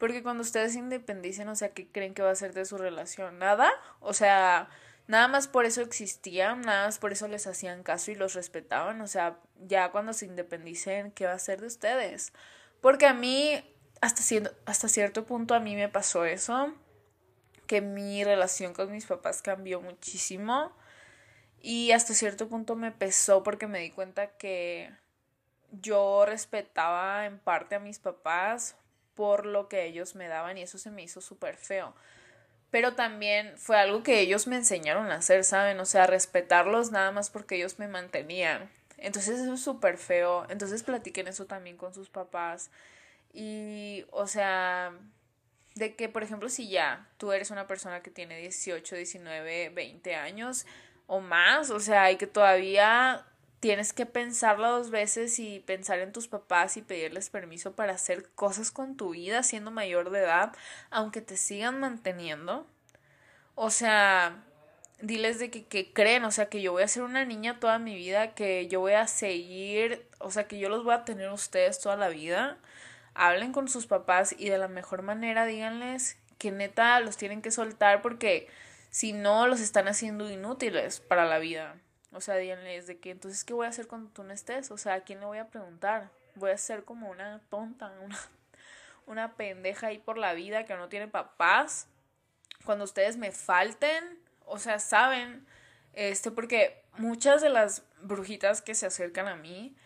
porque 0.00 0.22
cuando 0.22 0.42
ustedes 0.42 0.76
independicen, 0.76 1.46
o 1.48 1.54
sea, 1.54 1.74
¿qué 1.74 1.86
creen 1.86 2.14
que 2.14 2.22
va 2.22 2.30
a 2.30 2.34
ser 2.34 2.54
de 2.54 2.64
su 2.64 2.78
relación? 2.78 3.38
Nada. 3.38 3.70
O 4.00 4.14
sea, 4.14 4.70
nada 5.06 5.28
más 5.28 5.46
por 5.46 5.66
eso 5.66 5.82
existían, 5.82 6.62
nada 6.62 6.86
más 6.86 6.98
por 6.98 7.12
eso 7.12 7.28
les 7.28 7.46
hacían 7.46 7.82
caso 7.82 8.10
y 8.10 8.14
los 8.14 8.32
respetaban. 8.32 9.02
O 9.02 9.06
sea, 9.06 9.36
ya 9.68 9.90
cuando 9.92 10.14
se 10.14 10.24
independicen, 10.24 11.12
¿qué 11.12 11.26
va 11.26 11.34
a 11.34 11.38
ser 11.38 11.60
de 11.60 11.66
ustedes? 11.66 12.32
Porque 12.80 13.04
a 13.06 13.12
mí, 13.12 13.62
hasta, 14.00 14.22
hasta 14.64 14.88
cierto 14.88 15.26
punto, 15.26 15.54
a 15.54 15.60
mí 15.60 15.76
me 15.76 15.90
pasó 15.90 16.24
eso. 16.24 16.72
Que 17.70 17.80
mi 17.80 18.24
relación 18.24 18.74
con 18.74 18.90
mis 18.90 19.06
papás 19.06 19.42
cambió 19.42 19.80
muchísimo. 19.80 20.72
Y 21.62 21.92
hasta 21.92 22.14
cierto 22.14 22.48
punto 22.48 22.74
me 22.74 22.90
pesó 22.90 23.44
porque 23.44 23.68
me 23.68 23.78
di 23.78 23.92
cuenta 23.92 24.26
que 24.26 24.90
yo 25.70 26.24
respetaba 26.26 27.26
en 27.26 27.38
parte 27.38 27.76
a 27.76 27.78
mis 27.78 28.00
papás 28.00 28.74
por 29.14 29.46
lo 29.46 29.68
que 29.68 29.84
ellos 29.84 30.16
me 30.16 30.26
daban 30.26 30.58
y 30.58 30.62
eso 30.62 30.78
se 30.78 30.90
me 30.90 31.04
hizo 31.04 31.20
súper 31.20 31.56
feo. 31.56 31.94
Pero 32.72 32.96
también 32.96 33.56
fue 33.56 33.78
algo 33.78 34.02
que 34.02 34.18
ellos 34.18 34.48
me 34.48 34.56
enseñaron 34.56 35.12
a 35.12 35.18
hacer, 35.18 35.44
¿saben? 35.44 35.78
O 35.78 35.84
sea, 35.84 36.08
respetarlos 36.08 36.90
nada 36.90 37.12
más 37.12 37.30
porque 37.30 37.54
ellos 37.54 37.78
me 37.78 37.86
mantenían. 37.86 38.68
Entonces 38.98 39.38
eso 39.38 39.54
es 39.54 39.62
súper 39.62 39.96
feo. 39.96 40.44
Entonces 40.48 40.82
platiquen 40.82 41.28
eso 41.28 41.46
también 41.46 41.76
con 41.76 41.94
sus 41.94 42.08
papás. 42.08 42.72
Y, 43.32 44.06
o 44.10 44.26
sea, 44.26 44.92
de 45.74 45.94
que, 45.94 46.08
por 46.08 46.22
ejemplo, 46.22 46.48
si 46.48 46.68
ya 46.68 47.08
tú 47.16 47.32
eres 47.32 47.50
una 47.50 47.66
persona 47.66 48.02
que 48.02 48.10
tiene 48.10 48.38
18, 48.38 48.96
19, 48.96 49.70
20 49.70 50.14
años 50.14 50.66
o 51.06 51.20
más, 51.20 51.70
o 51.70 51.80
sea, 51.80 52.10
y 52.10 52.16
que 52.16 52.26
todavía 52.26 53.26
tienes 53.60 53.92
que 53.92 54.06
pensarlo 54.06 54.70
dos 54.70 54.90
veces 54.90 55.38
y 55.38 55.60
pensar 55.60 55.98
en 56.00 56.12
tus 56.12 56.28
papás 56.28 56.76
y 56.76 56.82
pedirles 56.82 57.28
permiso 57.30 57.72
para 57.76 57.92
hacer 57.92 58.30
cosas 58.30 58.70
con 58.70 58.96
tu 58.96 59.10
vida 59.10 59.42
siendo 59.42 59.70
mayor 59.70 60.10
de 60.10 60.20
edad, 60.20 60.52
aunque 60.90 61.20
te 61.20 61.36
sigan 61.36 61.78
manteniendo. 61.78 62.66
O 63.54 63.70
sea, 63.70 64.42
diles 65.02 65.38
de 65.38 65.50
que, 65.50 65.66
que 65.66 65.92
creen, 65.92 66.24
o 66.24 66.30
sea, 66.30 66.48
que 66.48 66.62
yo 66.62 66.72
voy 66.72 66.82
a 66.82 66.88
ser 66.88 67.02
una 67.02 67.24
niña 67.24 67.60
toda 67.60 67.78
mi 67.78 67.94
vida, 67.94 68.34
que 68.34 68.66
yo 68.68 68.80
voy 68.80 68.94
a 68.94 69.06
seguir, 69.06 70.06
o 70.18 70.30
sea, 70.30 70.48
que 70.48 70.58
yo 70.58 70.68
los 70.70 70.84
voy 70.84 70.94
a 70.94 71.04
tener 71.04 71.30
ustedes 71.30 71.80
toda 71.80 71.96
la 71.96 72.08
vida. 72.08 72.58
Hablen 73.14 73.52
con 73.52 73.68
sus 73.68 73.86
papás 73.86 74.34
y 74.38 74.48
de 74.48 74.58
la 74.58 74.68
mejor 74.68 75.02
manera 75.02 75.46
díganles 75.46 76.18
que 76.38 76.50
neta 76.50 77.00
los 77.00 77.16
tienen 77.16 77.42
que 77.42 77.50
soltar 77.50 78.02
porque 78.02 78.48
si 78.90 79.12
no 79.12 79.46
los 79.46 79.60
están 79.60 79.88
haciendo 79.88 80.30
inútiles 80.30 81.00
para 81.00 81.26
la 81.26 81.38
vida. 81.38 81.76
O 82.12 82.20
sea, 82.20 82.36
díganles 82.36 82.86
de 82.86 82.98
que 82.98 83.10
entonces, 83.10 83.44
¿qué 83.44 83.52
voy 83.52 83.66
a 83.66 83.70
hacer 83.70 83.86
cuando 83.86 84.10
tú 84.10 84.24
no 84.24 84.32
estés? 84.32 84.70
O 84.70 84.78
sea, 84.78 84.94
¿a 84.94 85.00
quién 85.00 85.20
le 85.20 85.26
voy 85.26 85.38
a 85.38 85.48
preguntar? 85.48 86.10
Voy 86.34 86.50
a 86.50 86.58
ser 86.58 86.84
como 86.84 87.08
una 87.08 87.40
tonta, 87.50 87.92
una, 88.04 88.18
una 89.06 89.36
pendeja 89.36 89.88
ahí 89.88 89.98
por 89.98 90.18
la 90.18 90.34
vida 90.34 90.64
que 90.64 90.74
no 90.74 90.88
tiene 90.88 91.06
papás. 91.06 91.86
Cuando 92.64 92.84
ustedes 92.84 93.16
me 93.16 93.30
falten, 93.30 94.18
o 94.44 94.58
sea, 94.58 94.78
saben, 94.80 95.46
este, 95.92 96.30
porque 96.30 96.82
muchas 96.98 97.42
de 97.42 97.48
las 97.48 97.84
brujitas 98.02 98.60
que 98.60 98.74
se 98.74 98.86
acercan 98.86 99.28
a 99.28 99.36
mí, 99.36 99.76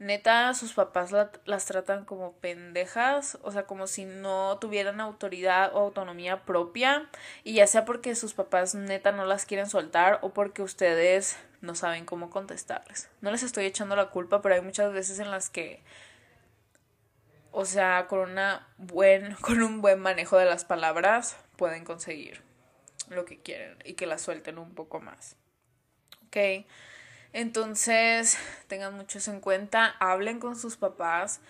neta, 0.00 0.54
sus 0.54 0.72
papás 0.72 1.12
las 1.44 1.66
tratan 1.66 2.04
como 2.06 2.32
pendejas, 2.32 3.38
o 3.42 3.52
sea, 3.52 3.66
como 3.66 3.86
si 3.86 4.06
no 4.06 4.58
tuvieran 4.58 4.98
autoridad 4.98 5.70
o 5.74 5.78
autonomía 5.78 6.44
propia, 6.44 7.08
y 7.44 7.54
ya 7.54 7.66
sea 7.66 7.84
porque 7.84 8.14
sus 8.14 8.32
papás 8.32 8.74
neta 8.74 9.12
no 9.12 9.26
las 9.26 9.44
quieren 9.44 9.68
soltar 9.68 10.18
o 10.22 10.30
porque 10.30 10.62
ustedes 10.62 11.38
no 11.60 11.74
saben 11.74 12.06
cómo 12.06 12.30
contestarles. 12.30 13.10
No 13.20 13.30
les 13.30 13.42
estoy 13.42 13.66
echando 13.66 13.94
la 13.94 14.08
culpa, 14.08 14.40
pero 14.40 14.54
hay 14.54 14.62
muchas 14.62 14.90
veces 14.92 15.18
en 15.18 15.30
las 15.30 15.50
que, 15.50 15.82
o 17.52 17.66
sea, 17.66 18.06
con, 18.08 18.20
una 18.20 18.66
buen, 18.78 19.34
con 19.42 19.62
un 19.62 19.82
buen 19.82 20.00
manejo 20.00 20.38
de 20.38 20.46
las 20.46 20.64
palabras 20.64 21.36
pueden 21.56 21.84
conseguir 21.84 22.42
lo 23.10 23.26
que 23.26 23.38
quieren 23.38 23.76
y 23.84 23.94
que 23.94 24.06
las 24.06 24.22
suelten 24.22 24.58
un 24.58 24.74
poco 24.74 24.98
más. 24.98 25.36
¿Ok? 26.26 26.64
Entonces, 27.32 28.38
tengan 28.66 28.94
mucho 28.94 29.18
eso 29.18 29.30
en 29.30 29.40
cuenta, 29.40 29.94
hablen 30.00 30.40
con 30.40 30.56
sus 30.56 30.76
papás 30.76 31.40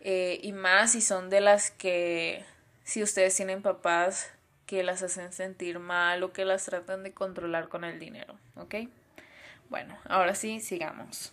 eh, 0.00 0.38
y 0.42 0.52
más 0.52 0.92
si 0.92 1.00
son 1.00 1.30
de 1.30 1.40
las 1.40 1.70
que, 1.70 2.44
si 2.84 3.02
ustedes 3.02 3.36
tienen 3.36 3.62
papás 3.62 4.30
que 4.66 4.82
las 4.82 5.02
hacen 5.02 5.32
sentir 5.32 5.78
mal 5.78 6.22
o 6.22 6.32
que 6.32 6.44
las 6.44 6.64
tratan 6.64 7.02
de 7.02 7.12
controlar 7.12 7.68
con 7.68 7.84
el 7.84 7.98
dinero, 7.98 8.38
¿ok? 8.56 8.74
Bueno, 9.68 9.98
ahora 10.08 10.34
sí, 10.34 10.60
sigamos. 10.60 11.32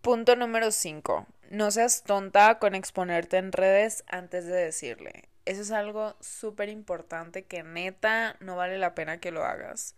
Punto 0.00 0.36
número 0.36 0.70
5. 0.70 1.26
No 1.50 1.70
seas 1.70 2.02
tonta 2.04 2.58
con 2.58 2.74
exponerte 2.74 3.36
en 3.36 3.52
redes 3.52 4.04
antes 4.06 4.46
de 4.46 4.54
decirle. 4.54 5.28
Eso 5.44 5.62
es 5.62 5.70
algo 5.70 6.14
súper 6.20 6.68
importante 6.68 7.44
que 7.44 7.62
neta 7.62 8.36
no 8.40 8.56
vale 8.56 8.78
la 8.78 8.94
pena 8.94 9.18
que 9.18 9.30
lo 9.30 9.44
hagas. 9.44 9.94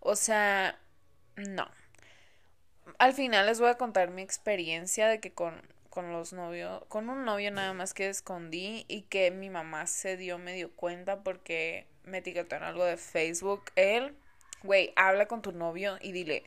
O 0.00 0.16
sea, 0.16 0.78
no. 1.36 1.66
Al 2.98 3.12
final 3.12 3.46
les 3.46 3.60
voy 3.60 3.68
a 3.68 3.78
contar 3.78 4.10
mi 4.10 4.22
experiencia 4.22 5.08
de 5.08 5.20
que 5.20 5.32
con, 5.32 5.60
con 5.90 6.12
los 6.12 6.32
novios, 6.32 6.82
con 6.88 7.08
un 7.08 7.24
novio 7.24 7.50
nada 7.50 7.72
más 7.72 7.94
que 7.94 8.08
escondí 8.08 8.84
y 8.88 9.02
que 9.02 9.30
mi 9.30 9.50
mamá 9.50 9.86
se 9.86 10.16
dio 10.16 10.38
medio 10.38 10.70
cuenta 10.74 11.22
porque 11.22 11.86
me 12.04 12.18
etiquetó 12.18 12.56
en 12.56 12.62
algo 12.62 12.84
de 12.84 12.96
Facebook 12.96 13.64
él 13.76 14.16
güey, 14.64 14.92
habla 14.96 15.26
con 15.26 15.42
tu 15.42 15.52
novio 15.52 15.98
y 16.00 16.10
dile, 16.10 16.42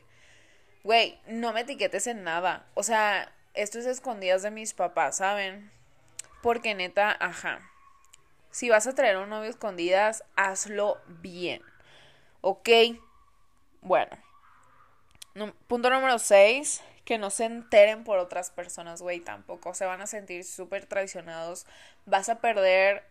güey, 0.84 1.18
no 1.26 1.52
me 1.52 1.60
etiquetes 1.60 2.06
en 2.06 2.24
nada. 2.24 2.66
O 2.74 2.82
sea, 2.82 3.32
esto 3.54 3.78
es 3.78 3.86
escondidas 3.86 4.42
de 4.42 4.50
mis 4.50 4.74
papás, 4.74 5.16
¿saben? 5.16 5.70
Porque 6.42 6.74
neta, 6.74 7.16
ajá. 7.18 7.60
Si 8.50 8.68
vas 8.68 8.86
a 8.86 8.94
traer 8.94 9.16
un 9.16 9.30
novio 9.30 9.48
escondidas, 9.48 10.24
hazlo 10.36 11.00
bien. 11.06 11.62
¿Ok? 12.40 12.68
Bueno. 13.80 14.27
Punto 15.66 15.90
número 15.90 16.18
6. 16.18 16.82
Que 17.04 17.16
no 17.16 17.30
se 17.30 17.46
enteren 17.46 18.04
por 18.04 18.18
otras 18.18 18.50
personas, 18.50 19.00
güey, 19.00 19.20
tampoco. 19.20 19.72
Se 19.72 19.86
van 19.86 20.02
a 20.02 20.06
sentir 20.06 20.44
súper 20.44 20.84
traicionados. 20.84 21.66
Vas 22.04 22.28
a 22.28 22.40
perder 22.40 23.02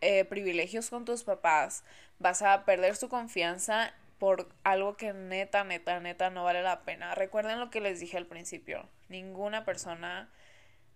eh, 0.00 0.24
privilegios 0.24 0.88
con 0.88 1.04
tus 1.04 1.22
papás. 1.22 1.84
Vas 2.18 2.40
a 2.40 2.64
perder 2.64 2.96
su 2.96 3.08
confianza 3.10 3.92
por 4.18 4.48
algo 4.64 4.96
que 4.96 5.12
neta, 5.12 5.64
neta, 5.64 6.00
neta 6.00 6.30
no 6.30 6.44
vale 6.44 6.62
la 6.62 6.82
pena. 6.82 7.14
Recuerden 7.14 7.60
lo 7.60 7.70
que 7.70 7.80
les 7.80 8.00
dije 8.00 8.16
al 8.16 8.26
principio. 8.26 8.88
Ninguna 9.08 9.64
persona 9.64 10.30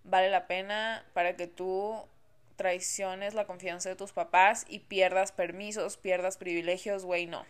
vale 0.05 0.31
la 0.31 0.47
pena 0.47 1.05
para 1.13 1.37
que 1.37 1.47
tú 1.47 2.07
traiciones 2.57 3.35
la 3.35 3.45
confianza 3.45 3.89
de 3.89 3.97
tus 3.97 4.13
papás 4.13 4.65
y 4.69 4.79
pierdas 4.79 5.33
permisos, 5.33 5.97
pierdas 5.97 6.37
privilegios, 6.37 7.05
güey, 7.05 7.27
no. 7.27 7.45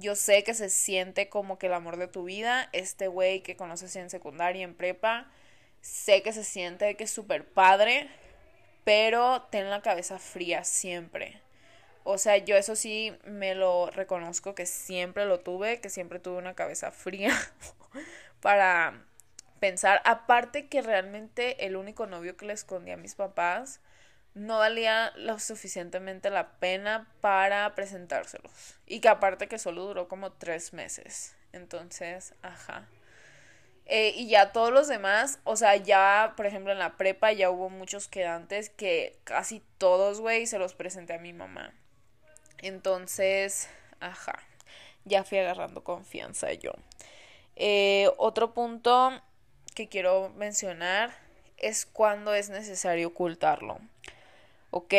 Yo 0.00 0.16
sé 0.16 0.44
que 0.44 0.54
se 0.54 0.70
siente 0.70 1.28
como 1.28 1.58
que 1.58 1.66
el 1.66 1.74
amor 1.74 1.98
de 1.98 2.08
tu 2.08 2.24
vida, 2.24 2.70
este 2.72 3.06
güey 3.06 3.42
que 3.42 3.54
conoces 3.54 3.94
en 3.96 4.08
secundaria, 4.08 4.64
en 4.64 4.74
prepa, 4.74 5.30
sé 5.82 6.22
que 6.22 6.32
se 6.32 6.42
siente 6.42 6.96
que 6.96 7.04
es 7.04 7.10
súper 7.10 7.46
padre, 7.46 8.08
pero 8.84 9.42
ten 9.50 9.68
la 9.68 9.82
cabeza 9.82 10.18
fría 10.18 10.64
siempre. 10.64 11.42
O 12.02 12.16
sea, 12.16 12.38
yo 12.38 12.56
eso 12.56 12.76
sí 12.76 13.14
me 13.24 13.54
lo 13.54 13.90
reconozco 13.90 14.54
que 14.54 14.64
siempre 14.64 15.26
lo 15.26 15.40
tuve, 15.40 15.80
que 15.80 15.90
siempre 15.90 16.18
tuve 16.18 16.38
una 16.38 16.54
cabeza 16.54 16.92
fría 16.92 17.36
para 18.40 19.04
pensar. 19.60 20.00
Aparte 20.06 20.68
que 20.68 20.80
realmente 20.80 21.66
el 21.66 21.76
único 21.76 22.06
novio 22.06 22.38
que 22.38 22.46
le 22.46 22.54
escondía 22.54 22.94
a 22.94 22.96
mis 22.96 23.16
papás 23.16 23.80
no 24.40 24.58
valía 24.58 25.12
lo 25.16 25.38
suficientemente 25.38 26.30
la 26.30 26.52
pena 26.52 27.06
para 27.20 27.74
presentárselos. 27.74 28.74
Y 28.86 29.00
que 29.00 29.08
aparte 29.08 29.48
que 29.48 29.58
solo 29.58 29.84
duró 29.84 30.08
como 30.08 30.32
tres 30.32 30.72
meses. 30.72 31.36
Entonces, 31.52 32.32
ajá. 32.40 32.88
Eh, 33.84 34.14
y 34.16 34.28
ya 34.28 34.50
todos 34.52 34.72
los 34.72 34.88
demás, 34.88 35.40
o 35.44 35.56
sea, 35.56 35.76
ya, 35.76 36.32
por 36.38 36.46
ejemplo, 36.46 36.72
en 36.72 36.78
la 36.78 36.96
prepa 36.96 37.32
ya 37.32 37.50
hubo 37.50 37.68
muchos 37.68 38.08
quedantes 38.08 38.70
que 38.70 39.18
casi 39.24 39.62
todos, 39.76 40.20
güey, 40.20 40.46
se 40.46 40.58
los 40.58 40.72
presenté 40.72 41.12
a 41.14 41.18
mi 41.18 41.34
mamá. 41.34 41.74
Entonces, 42.62 43.68
ajá, 44.00 44.38
ya 45.04 45.22
fui 45.22 45.36
agarrando 45.36 45.84
confianza 45.84 46.50
yo. 46.54 46.72
Eh, 47.56 48.10
otro 48.16 48.54
punto 48.54 49.20
que 49.74 49.88
quiero 49.88 50.30
mencionar 50.30 51.10
es 51.58 51.84
cuando 51.84 52.32
es 52.32 52.48
necesario 52.48 53.08
ocultarlo. 53.08 53.80
Ok, 54.72 54.94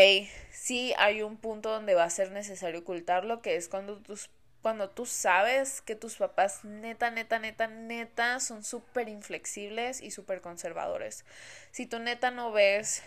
sí 0.51 0.93
hay 0.97 1.21
un 1.21 1.37
punto 1.37 1.69
donde 1.69 1.95
va 1.95 2.03
a 2.03 2.09
ser 2.09 2.31
necesario 2.31 2.81
ocultarlo, 2.81 3.41
que 3.41 3.55
es 3.55 3.69
cuando 3.69 3.97
tus 3.97 4.29
cuando 4.61 4.89
tú 4.91 5.07
sabes 5.07 5.81
que 5.81 5.95
tus 5.95 6.17
papás 6.17 6.63
neta, 6.63 7.09
neta, 7.09 7.39
neta, 7.39 7.67
neta 7.67 8.39
son 8.39 8.63
súper 8.63 9.09
inflexibles 9.09 10.01
y 10.01 10.11
súper 10.11 10.41
conservadores. 10.41 11.25
Si 11.71 11.87
tú 11.87 11.99
neta 11.99 12.29
no 12.31 12.51
ves 12.51 13.01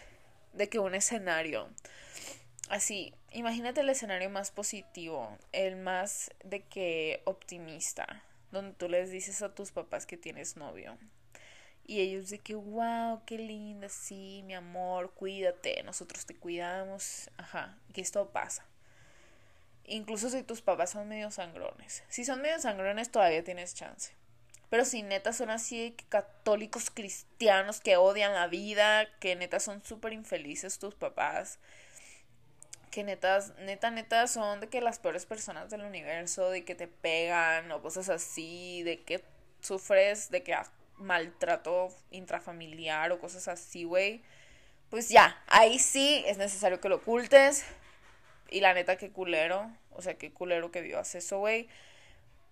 de 0.53 0.69
que 0.69 0.81
un 0.81 0.95
escenario 0.97 1.69
así, 2.71 3.15
imagínate 3.31 3.83
el 3.83 3.91
escenario 3.91 4.31
más 4.31 4.51
positivo, 4.51 5.39
el 5.53 5.77
más 5.77 6.31
de 6.45 6.63
que 6.63 7.23
optimista, 7.25 8.25
donde 8.51 8.75
tú 8.75 8.89
les 8.89 9.11
dices 9.11 9.43
a 9.43 9.55
tus 9.55 9.71
papás 9.73 10.07
que 10.07 10.17
tienes 10.17 10.57
novio. 10.57 10.99
Y 11.87 12.01
ellos 12.01 12.31
de 12.31 12.39
que, 12.39 12.55
wow, 12.55 13.23
qué 13.27 13.37
linda, 13.37 13.89
sí, 13.89 14.43
mi 14.47 14.55
amor, 14.55 15.13
cuídate, 15.13 15.83
nosotros 15.83 16.25
te 16.25 16.35
cuidamos, 16.35 17.31
ajá, 17.37 17.77
que 17.93 18.01
esto 18.01 18.31
pasa. 18.31 18.65
Incluso 19.85 20.31
si 20.31 20.43
tus 20.43 20.63
papás 20.63 20.91
son 20.91 21.09
medio 21.09 21.31
sangrones. 21.31 22.03
Si 22.09 22.25
son 22.25 22.41
medio 22.41 22.59
sangrones 22.59 23.11
todavía 23.11 23.45
tienes 23.45 23.75
chance. 23.75 24.13
Pero 24.71 24.87
si 24.87 25.03
neta 25.03 25.33
son 25.33 25.51
así 25.51 25.95
católicos 26.09 26.91
cristianos 26.91 27.81
que 27.81 27.97
odian 27.97 28.33
la 28.33 28.47
vida, 28.47 29.07
que 29.21 29.37
neta 29.37 29.61
son 29.61 29.85
súper 29.85 30.15
infelices 30.15 30.79
tus 30.79 30.95
papás, 30.95 31.59
que 32.91 33.05
netas, 33.05 33.53
neta, 33.59 33.91
neta 33.91 34.27
son 34.27 34.61
de 34.61 34.69
que 34.69 34.81
las 34.81 34.99
peores 34.99 35.27
personas 35.27 35.69
del 35.69 35.83
universo, 35.83 36.49
de 36.49 36.65
que 36.65 36.75
te 36.75 36.89
pegan 36.89 37.71
o 37.73 37.83
cosas 37.83 38.09
así, 38.09 38.83
de 38.85 39.03
que 39.03 39.23
sufres 39.61 40.31
de 40.31 40.43
que 40.43 40.55
maltrato 40.99 41.89
intrafamiliar 42.11 43.13
o 43.13 43.19
cosas 43.19 43.49
así, 43.49 43.85
güey. 43.85 44.23
Pues 44.91 45.09
ya, 45.09 45.43
ahí 45.49 45.79
sí 45.79 46.23
es 46.27 46.39
necesario 46.39 46.81
que 46.81 46.89
lo 46.89 46.97
ocultes, 46.97 47.65
y 48.51 48.61
la 48.61 48.75
neta, 48.75 48.97
qué 48.97 49.11
culero. 49.11 49.71
O 49.91 50.03
sea, 50.03 50.15
qué 50.15 50.33
culero 50.33 50.71
que 50.71 50.81
vivas 50.81 51.15
eso, 51.15 51.39
güey. 51.39 51.69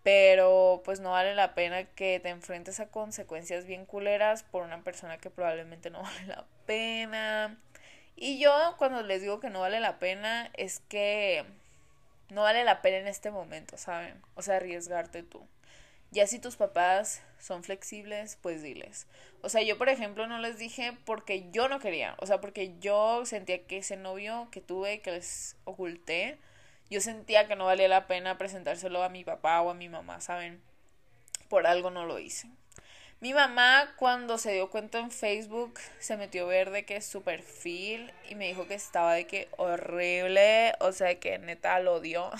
Pero 0.02 0.82
pues 0.84 1.00
no 1.00 1.12
vale 1.12 1.34
la 1.34 1.54
pena 1.54 1.84
que 1.84 2.18
te 2.20 2.28
enfrentes 2.30 2.80
a 2.80 2.88
consecuencias 2.88 3.66
bien 3.66 3.86
culeras 3.86 4.42
por 4.42 4.64
una 4.64 4.82
persona 4.82 5.18
que 5.18 5.30
probablemente 5.30 5.90
no 5.90 6.02
vale 6.02 6.26
la 6.26 6.44
pena. 6.66 7.56
Y 8.16 8.38
yo 8.40 8.74
cuando 8.78 9.02
les 9.02 9.22
digo 9.22 9.40
que 9.40 9.50
no 9.50 9.60
vale 9.60 9.80
la 9.80 9.98
pena 9.98 10.50
es 10.54 10.80
que 10.88 11.44
no 12.30 12.42
vale 12.42 12.64
la 12.64 12.82
pena 12.82 12.98
en 12.98 13.08
este 13.08 13.30
momento, 13.30 13.76
¿saben? 13.78 14.20
O 14.34 14.42
sea, 14.42 14.56
arriesgarte 14.56 15.22
tú. 15.22 15.46
Ya 16.12 16.26
si 16.26 16.38
tus 16.38 16.56
papás 16.56 17.22
son 17.38 17.64
flexibles, 17.64 18.36
pues 18.42 18.62
diles. 18.62 19.06
O 19.40 19.48
sea, 19.48 19.62
yo 19.62 19.78
por 19.78 19.88
ejemplo 19.88 20.26
no 20.26 20.38
les 20.38 20.58
dije 20.58 20.92
porque 21.06 21.50
yo 21.52 21.68
no 21.68 21.80
quería, 21.80 22.16
o 22.18 22.26
sea, 22.26 22.38
porque 22.38 22.74
yo 22.80 23.24
sentía 23.24 23.66
que 23.66 23.78
ese 23.78 23.96
novio 23.96 24.48
que 24.52 24.60
tuve, 24.60 25.00
que 25.00 25.10
les 25.10 25.56
oculté, 25.64 26.38
yo 26.90 27.00
sentía 27.00 27.48
que 27.48 27.56
no 27.56 27.64
valía 27.64 27.88
la 27.88 28.06
pena 28.06 28.36
presentárselo 28.36 29.02
a 29.02 29.08
mi 29.08 29.24
papá 29.24 29.62
o 29.62 29.70
a 29.70 29.74
mi 29.74 29.88
mamá, 29.88 30.20
¿saben? 30.20 30.60
Por 31.48 31.66
algo 31.66 31.90
no 31.90 32.04
lo 32.04 32.18
hice. 32.18 32.50
Mi 33.20 33.32
mamá 33.32 33.94
cuando 33.96 34.36
se 34.36 34.52
dio 34.52 34.68
cuenta 34.68 34.98
en 34.98 35.10
Facebook 35.10 35.78
se 35.98 36.18
metió 36.18 36.44
a 36.44 36.48
ver 36.48 36.70
de 36.70 36.84
que 36.84 36.96
es 36.96 37.06
su 37.06 37.22
perfil 37.22 38.12
y 38.28 38.34
me 38.34 38.48
dijo 38.48 38.66
que 38.66 38.74
estaba 38.74 39.14
de 39.14 39.26
que 39.26 39.48
horrible, 39.56 40.74
o 40.80 40.92
sea 40.92 41.18
que 41.18 41.38
neta 41.38 41.80
lo 41.80 41.94
odió. 41.94 42.30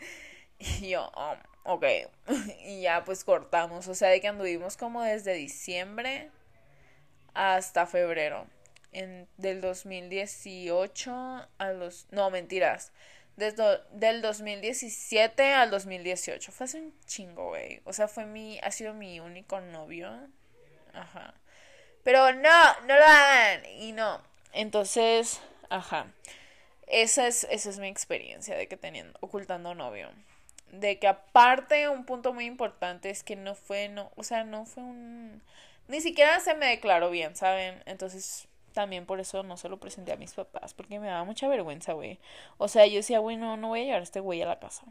y 0.58 0.88
yo, 0.88 1.10
oh 1.14 1.36
ok, 1.74 1.84
y 2.64 2.82
ya 2.82 3.04
pues 3.04 3.24
cortamos, 3.24 3.86
o 3.88 3.94
sea, 3.94 4.08
de 4.08 4.20
que 4.20 4.28
anduvimos 4.28 4.76
como 4.76 5.02
desde 5.02 5.34
diciembre 5.34 6.30
hasta 7.34 7.86
febrero. 7.86 8.46
En, 8.92 9.28
del 9.36 9.60
2018 9.60 11.12
a 11.58 11.72
los, 11.72 12.08
no, 12.10 12.28
mentiras, 12.30 12.90
desde 13.36 13.80
del 13.92 14.20
2017 14.20 15.52
al 15.52 15.70
2018, 15.70 16.50
fue 16.50 16.64
hace 16.64 16.80
un 16.80 16.94
chingo, 17.06 17.50
güey, 17.50 17.80
o 17.84 17.92
sea, 17.92 18.08
fue 18.08 18.26
mi, 18.26 18.58
ha 18.60 18.72
sido 18.72 18.92
mi 18.92 19.20
único 19.20 19.60
novio, 19.60 20.10
ajá, 20.92 21.34
pero 22.02 22.32
no, 22.32 22.80
no 22.88 22.96
lo 22.96 23.04
hagan, 23.04 23.64
y 23.78 23.92
no, 23.92 24.20
entonces, 24.52 25.40
ajá, 25.68 26.06
esa 26.88 27.28
es, 27.28 27.44
esa 27.48 27.70
es 27.70 27.78
mi 27.78 27.86
experiencia 27.86 28.56
de 28.56 28.66
que 28.66 28.76
teniendo, 28.76 29.16
ocultando 29.20 29.72
novio 29.76 30.10
de 30.72 30.98
que 30.98 31.08
aparte 31.08 31.88
un 31.88 32.04
punto 32.04 32.32
muy 32.32 32.46
importante 32.46 33.10
es 33.10 33.22
que 33.22 33.36
no 33.36 33.54
fue, 33.54 33.88
no, 33.88 34.10
o 34.16 34.22
sea, 34.22 34.44
no 34.44 34.66
fue 34.66 34.82
un, 34.82 35.42
ni 35.88 36.00
siquiera 36.00 36.40
se 36.40 36.54
me 36.54 36.66
declaró 36.66 37.10
bien, 37.10 37.36
¿saben? 37.36 37.82
Entonces 37.86 38.48
también 38.72 39.06
por 39.06 39.20
eso 39.20 39.42
no 39.42 39.56
se 39.56 39.68
lo 39.68 39.78
presenté 39.78 40.12
a 40.12 40.16
mis 40.16 40.34
papás, 40.34 40.74
porque 40.74 41.00
me 41.00 41.08
daba 41.08 41.24
mucha 41.24 41.48
vergüenza, 41.48 41.92
güey. 41.92 42.18
O 42.58 42.68
sea, 42.68 42.86
yo 42.86 42.96
decía, 42.96 43.18
güey, 43.18 43.36
no, 43.36 43.56
no 43.56 43.68
voy 43.68 43.80
a 43.80 43.84
llevar 43.84 44.00
a 44.00 44.04
este 44.04 44.20
güey 44.20 44.42
a 44.42 44.46
la 44.46 44.60
casa. 44.60 44.84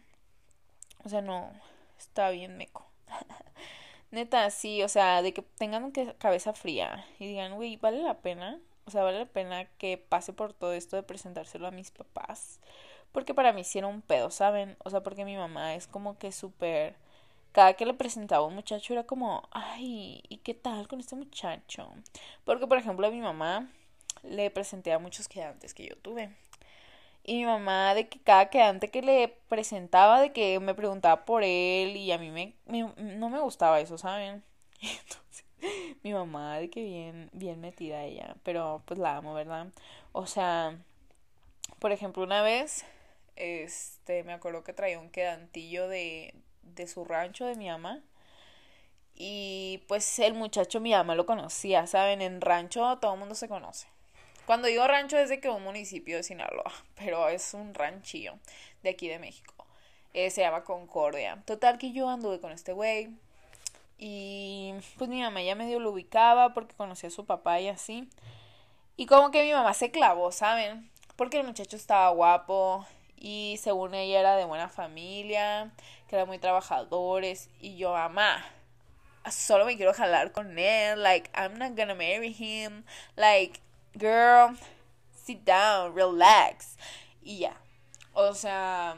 O 1.05 1.09
sea, 1.09 1.21
no, 1.21 1.51
está 1.97 2.29
bien 2.29 2.57
meco. 2.57 2.85
Neta, 4.11 4.49
sí, 4.49 4.83
o 4.83 4.89
sea, 4.89 5.21
de 5.21 5.33
que 5.33 5.41
tengan 5.41 5.91
que 5.91 6.13
cabeza 6.15 6.53
fría 6.53 7.05
y 7.19 7.27
digan, 7.27 7.55
güey, 7.55 7.77
vale 7.77 8.01
la 8.01 8.15
pena. 8.19 8.59
O 8.85 8.91
sea, 8.91 9.03
vale 9.03 9.19
la 9.19 9.25
pena 9.25 9.65
que 9.77 9.97
pase 9.97 10.33
por 10.33 10.53
todo 10.53 10.73
esto 10.73 10.95
de 10.95 11.03
presentárselo 11.03 11.67
a 11.67 11.71
mis 11.71 11.91
papás. 11.91 12.59
Porque 13.11 13.33
para 13.33 13.53
mí 13.53 13.63
sí 13.63 13.79
era 13.79 13.87
un 13.87 14.01
pedo, 14.01 14.31
¿saben? 14.31 14.77
O 14.83 14.89
sea, 14.89 15.01
porque 15.01 15.25
mi 15.25 15.35
mamá 15.35 15.75
es 15.75 15.87
como 15.87 16.17
que 16.17 16.31
súper... 16.31 16.95
Cada 17.51 17.73
que 17.73 17.85
le 17.85 17.95
presentaba 17.95 18.43
a 18.43 18.47
un 18.47 18.55
muchacho 18.55 18.93
era 18.93 19.03
como, 19.05 19.47
ay, 19.51 20.21
¿y 20.29 20.37
qué 20.37 20.53
tal 20.53 20.87
con 20.87 20.99
este 20.99 21.15
muchacho? 21.15 21.91
Porque, 22.45 22.67
por 22.67 22.77
ejemplo, 22.77 23.07
a 23.07 23.11
mi 23.11 23.21
mamá 23.21 23.67
le 24.23 24.51
presenté 24.51 24.93
a 24.93 24.99
muchos 24.99 25.27
quedantes 25.27 25.73
que 25.73 25.87
yo 25.87 25.95
tuve. 25.97 26.35
Y 27.23 27.35
mi 27.37 27.45
mamá, 27.45 27.93
de 27.93 28.07
que 28.07 28.19
cada 28.19 28.49
quedante 28.49 28.89
que 28.91 29.01
le 29.01 29.27
presentaba, 29.49 30.21
de 30.21 30.31
que 30.33 30.59
me 30.59 30.73
preguntaba 30.73 31.25
por 31.25 31.43
él 31.43 31.95
y 31.95 32.11
a 32.11 32.17
mí 32.17 32.31
me, 32.31 32.55
no 32.67 33.29
me 33.29 33.39
gustaba 33.39 33.79
eso, 33.79 33.97
¿saben? 33.97 34.43
Entonces, 34.81 35.45
mi 36.03 36.13
mamá, 36.13 36.59
de 36.59 36.69
que 36.69 36.83
bien, 36.83 37.29
bien 37.33 37.59
metida 37.61 38.03
ella, 38.03 38.35
pero 38.43 38.81
pues 38.85 38.99
la 38.99 39.17
amo, 39.17 39.33
¿verdad? 39.33 39.67
O 40.11 40.25
sea, 40.25 40.77
por 41.79 41.91
ejemplo, 41.91 42.23
una 42.23 42.41
vez 42.41 42.85
este, 43.39 44.23
me 44.23 44.33
acuerdo 44.33 44.63
que 44.63 44.73
traía 44.73 44.99
un 44.99 45.09
quedantillo 45.09 45.87
de, 45.87 46.35
de 46.61 46.87
su 46.87 47.05
rancho 47.05 47.45
de 47.45 47.55
mi 47.55 47.69
ama. 47.69 48.03
Y 49.15 49.83
pues 49.87 50.19
el 50.19 50.33
muchacho 50.33 50.79
mi 50.79 50.93
ama 50.93 51.15
lo 51.15 51.25
conocía, 51.25 51.87
¿saben? 51.87 52.21
En 52.21 52.41
rancho 52.41 52.97
todo 52.99 53.13
el 53.13 53.19
mundo 53.19 53.35
se 53.35 53.49
conoce. 53.49 53.87
Cuando 54.45 54.67
digo 54.67 54.87
rancho 54.87 55.17
es 55.17 55.29
de 55.29 55.39
que 55.39 55.49
un 55.49 55.63
municipio 55.63 56.17
de 56.17 56.23
Sinaloa, 56.23 56.71
pero 56.95 57.27
es 57.29 57.53
un 57.53 57.73
ranchillo 57.73 58.35
de 58.83 58.91
aquí 58.91 59.07
de 59.07 59.19
México. 59.19 59.53
Eh, 60.13 60.31
se 60.31 60.41
llama 60.41 60.63
Concordia. 60.63 61.41
Total 61.45 61.77
que 61.77 61.91
yo 61.91 62.09
anduve 62.09 62.39
con 62.39 62.51
este 62.51 62.73
güey. 62.73 63.09
Y 63.97 64.73
pues 64.97 65.09
mi 65.09 65.21
mamá 65.21 65.41
ya 65.41 65.55
medio 65.55 65.79
lo 65.79 65.91
ubicaba 65.91 66.53
porque 66.53 66.75
conocía 66.75 67.09
a 67.09 67.11
su 67.11 67.25
papá 67.25 67.59
y 67.59 67.67
así. 67.67 68.09
Y 68.95 69.05
como 69.05 69.31
que 69.31 69.43
mi 69.43 69.51
mamá 69.51 69.73
se 69.73 69.91
clavó, 69.91 70.31
¿saben? 70.31 70.89
Porque 71.15 71.37
el 71.37 71.45
muchacho 71.45 71.75
estaba 71.75 72.09
guapo, 72.09 72.85
y 73.19 73.59
según 73.61 73.93
ella 73.93 74.19
era 74.21 74.35
de 74.35 74.45
buena 74.45 74.69
familia, 74.69 75.71
que 76.07 76.15
eran 76.15 76.27
muy 76.27 76.39
trabajadores 76.39 77.49
y 77.59 77.77
yo, 77.77 77.91
mamá, 77.91 78.45
solo 79.29 79.65
me 79.65 79.75
quiero 79.75 79.93
jalar 79.93 80.31
con 80.31 80.57
él, 80.57 81.03
like 81.03 81.29
I'm 81.35 81.57
not 81.57 81.77
gonna 81.77 81.95
marry 81.95 82.35
him, 82.37 82.85
like 83.15 83.59
girl, 83.93 84.57
sit 85.13 85.43
down, 85.43 85.95
relax 85.95 86.77
y 87.21 87.39
ya. 87.39 87.55
O 88.13 88.33
sea, 88.33 88.95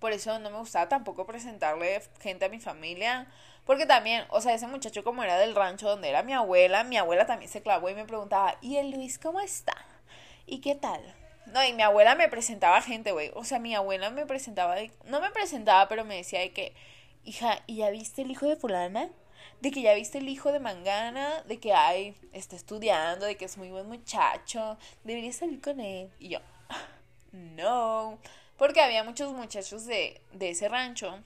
por 0.00 0.12
eso 0.12 0.38
no 0.38 0.50
me 0.50 0.58
gustaba 0.58 0.88
tampoco 0.88 1.26
presentarle 1.26 2.02
gente 2.20 2.46
a 2.46 2.48
mi 2.48 2.58
familia. 2.58 3.28
Porque 3.64 3.86
también, 3.86 4.24
o 4.30 4.40
sea, 4.40 4.54
ese 4.54 4.66
muchacho 4.66 5.04
como 5.04 5.22
era 5.22 5.38
del 5.38 5.54
rancho 5.54 5.88
donde 5.88 6.08
era 6.08 6.24
mi 6.24 6.32
abuela, 6.32 6.82
mi 6.82 6.96
abuela 6.96 7.26
también 7.26 7.50
se 7.50 7.62
clavó 7.62 7.88
y 7.88 7.94
me 7.94 8.04
preguntaba, 8.04 8.56
¿y 8.60 8.76
el 8.76 8.90
Luis 8.90 9.20
cómo 9.20 9.40
está? 9.40 9.76
¿Y 10.46 10.60
qué 10.60 10.74
tal? 10.74 11.00
No, 11.46 11.64
y 11.64 11.72
mi 11.72 11.82
abuela 11.82 12.14
me 12.14 12.28
presentaba 12.28 12.80
gente, 12.82 13.12
güey. 13.12 13.30
O 13.34 13.44
sea, 13.44 13.58
mi 13.58 13.74
abuela 13.74 14.10
me 14.10 14.26
presentaba, 14.26 14.76
no 15.06 15.20
me 15.20 15.30
presentaba, 15.30 15.88
pero 15.88 16.04
me 16.04 16.16
decía 16.16 16.40
de 16.40 16.52
que, 16.52 16.74
hija, 17.24 17.62
¿y 17.66 17.76
ya 17.76 17.90
viste 17.90 18.22
el 18.22 18.30
hijo 18.30 18.46
de 18.46 18.56
fulana? 18.56 19.10
De 19.60 19.70
que 19.70 19.82
ya 19.82 19.94
viste 19.94 20.18
el 20.18 20.28
hijo 20.28 20.52
de 20.52 20.60
Mangana, 20.60 21.42
de 21.42 21.58
que, 21.58 21.72
ay, 21.72 22.16
está 22.32 22.56
estudiando, 22.56 23.26
de 23.26 23.36
que 23.36 23.44
es 23.44 23.58
muy 23.58 23.70
buen 23.70 23.88
muchacho, 23.88 24.78
deberías 25.04 25.36
salir 25.36 25.60
con 25.60 25.80
él. 25.80 26.10
Y 26.18 26.30
yo, 26.30 26.38
no, 27.32 28.18
porque 28.56 28.80
había 28.80 29.04
muchos 29.04 29.32
muchachos 29.32 29.86
de, 29.86 30.20
de 30.32 30.50
ese 30.50 30.68
rancho 30.68 31.18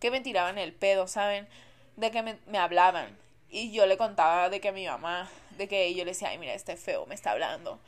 que 0.00 0.10
me 0.10 0.20
tiraban 0.20 0.58
el 0.58 0.72
pedo, 0.72 1.06
¿saben? 1.08 1.48
De 1.96 2.10
que 2.10 2.22
me, 2.22 2.38
me 2.46 2.58
hablaban. 2.58 3.16
Y 3.50 3.72
yo 3.72 3.86
le 3.86 3.96
contaba 3.96 4.48
de 4.48 4.60
que 4.60 4.72
mi 4.72 4.86
mamá, 4.86 5.28
de 5.58 5.68
que 5.68 5.94
yo 5.94 6.04
le 6.04 6.12
decía, 6.12 6.28
ay, 6.28 6.38
mira, 6.38 6.54
este 6.54 6.76
feo 6.76 7.06
me 7.06 7.14
está 7.14 7.32
hablando. 7.32 7.78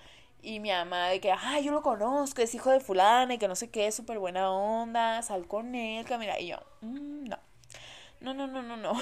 Y 0.44 0.60
mi 0.60 0.70
mamá 0.70 1.08
de 1.08 1.20
que, 1.20 1.32
ay, 1.32 1.64
yo 1.64 1.72
lo 1.72 1.80
conozco, 1.80 2.42
es 2.42 2.54
hijo 2.54 2.70
de 2.70 2.78
fulana 2.78 3.32
y 3.32 3.38
que 3.38 3.48
no 3.48 3.56
sé 3.56 3.70
qué, 3.70 3.90
súper 3.90 4.18
buena 4.18 4.50
onda, 4.52 5.22
sal 5.22 5.46
con 5.48 5.74
él, 5.74 6.04
mira. 6.18 6.38
Y 6.38 6.48
yo, 6.48 6.58
mm, 6.82 7.24
no. 7.24 7.38
No, 8.20 8.34
no, 8.34 8.46
no, 8.46 8.62
no, 8.62 8.76
no. 8.76 8.92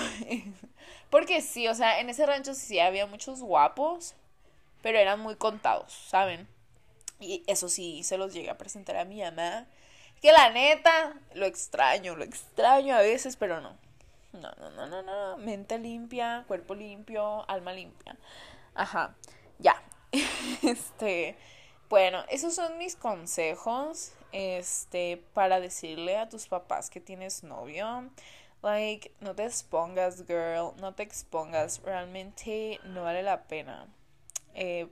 Porque 1.10 1.40
sí, 1.40 1.66
o 1.66 1.74
sea, 1.74 1.98
en 1.98 2.08
ese 2.10 2.26
rancho 2.26 2.54
sí 2.54 2.78
había 2.78 3.06
muchos 3.06 3.40
guapos, 3.42 4.14
pero 4.82 4.98
eran 4.98 5.18
muy 5.18 5.34
contados, 5.34 5.92
¿saben? 5.92 6.46
Y 7.18 7.42
eso 7.48 7.68
sí, 7.68 8.04
se 8.04 8.18
los 8.18 8.32
llegué 8.32 8.50
a 8.50 8.58
presentar 8.58 8.96
a 8.96 9.04
mi 9.04 9.20
mamá. 9.20 9.66
Que 10.20 10.30
la 10.32 10.50
neta, 10.50 11.14
lo 11.34 11.46
extraño, 11.46 12.14
lo 12.14 12.22
extraño 12.24 12.94
a 12.94 13.00
veces, 13.00 13.36
pero 13.36 13.60
no. 13.60 13.76
No, 14.32 14.52
no, 14.60 14.70
no, 14.70 14.86
no, 14.86 15.02
no. 15.02 15.38
Mente 15.38 15.78
limpia, 15.78 16.44
cuerpo 16.46 16.76
limpio, 16.76 17.44
alma 17.50 17.72
limpia. 17.72 18.16
Ajá, 18.74 19.16
ya. 19.58 19.82
este, 20.62 21.36
bueno, 21.88 22.24
esos 22.28 22.54
son 22.54 22.78
mis 22.78 22.96
consejos. 22.96 24.12
Este, 24.32 25.22
para 25.34 25.60
decirle 25.60 26.16
a 26.16 26.28
tus 26.28 26.46
papás 26.46 26.88
que 26.88 27.00
tienes 27.00 27.42
novio. 27.42 28.10
Like, 28.62 29.12
no 29.20 29.34
te 29.34 29.44
expongas, 29.44 30.26
girl. 30.26 30.72
No 30.80 30.94
te 30.94 31.02
expongas. 31.02 31.82
Realmente 31.82 32.80
no 32.84 33.02
vale 33.02 33.22
la 33.22 33.42
pena. 33.44 33.86
Eh, 34.54 34.88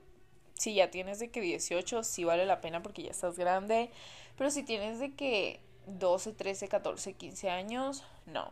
si 0.53 0.75
ya 0.75 0.91
tienes 0.91 1.19
de 1.19 1.31
que 1.31 1.41
18, 1.41 2.03
sí 2.03 2.23
vale 2.23 2.45
la 2.45 2.61
pena 2.61 2.83
porque 2.83 3.03
ya 3.03 3.11
estás 3.11 3.37
grande. 3.37 3.89
Pero 4.37 4.51
si 4.51 4.63
tienes 4.63 4.99
de 4.99 5.15
que 5.15 5.59
12, 5.87 6.33
13, 6.33 6.67
14, 6.67 7.13
15 7.13 7.49
años, 7.49 8.03
no. 8.25 8.51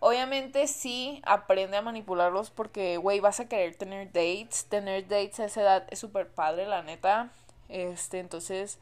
Obviamente 0.00 0.66
sí, 0.66 1.22
aprende 1.24 1.76
a 1.76 1.82
manipularlos 1.82 2.50
porque, 2.50 2.98
güey, 2.98 3.20
vas 3.20 3.40
a 3.40 3.48
querer 3.48 3.76
tener 3.76 4.08
dates. 4.08 4.66
Tener 4.66 5.08
dates 5.08 5.40
a 5.40 5.44
esa 5.46 5.62
edad 5.62 5.86
es 5.90 5.98
súper 5.98 6.28
padre, 6.28 6.66
la 6.66 6.82
neta. 6.82 7.30
Este, 7.68 8.18
entonces, 8.20 8.78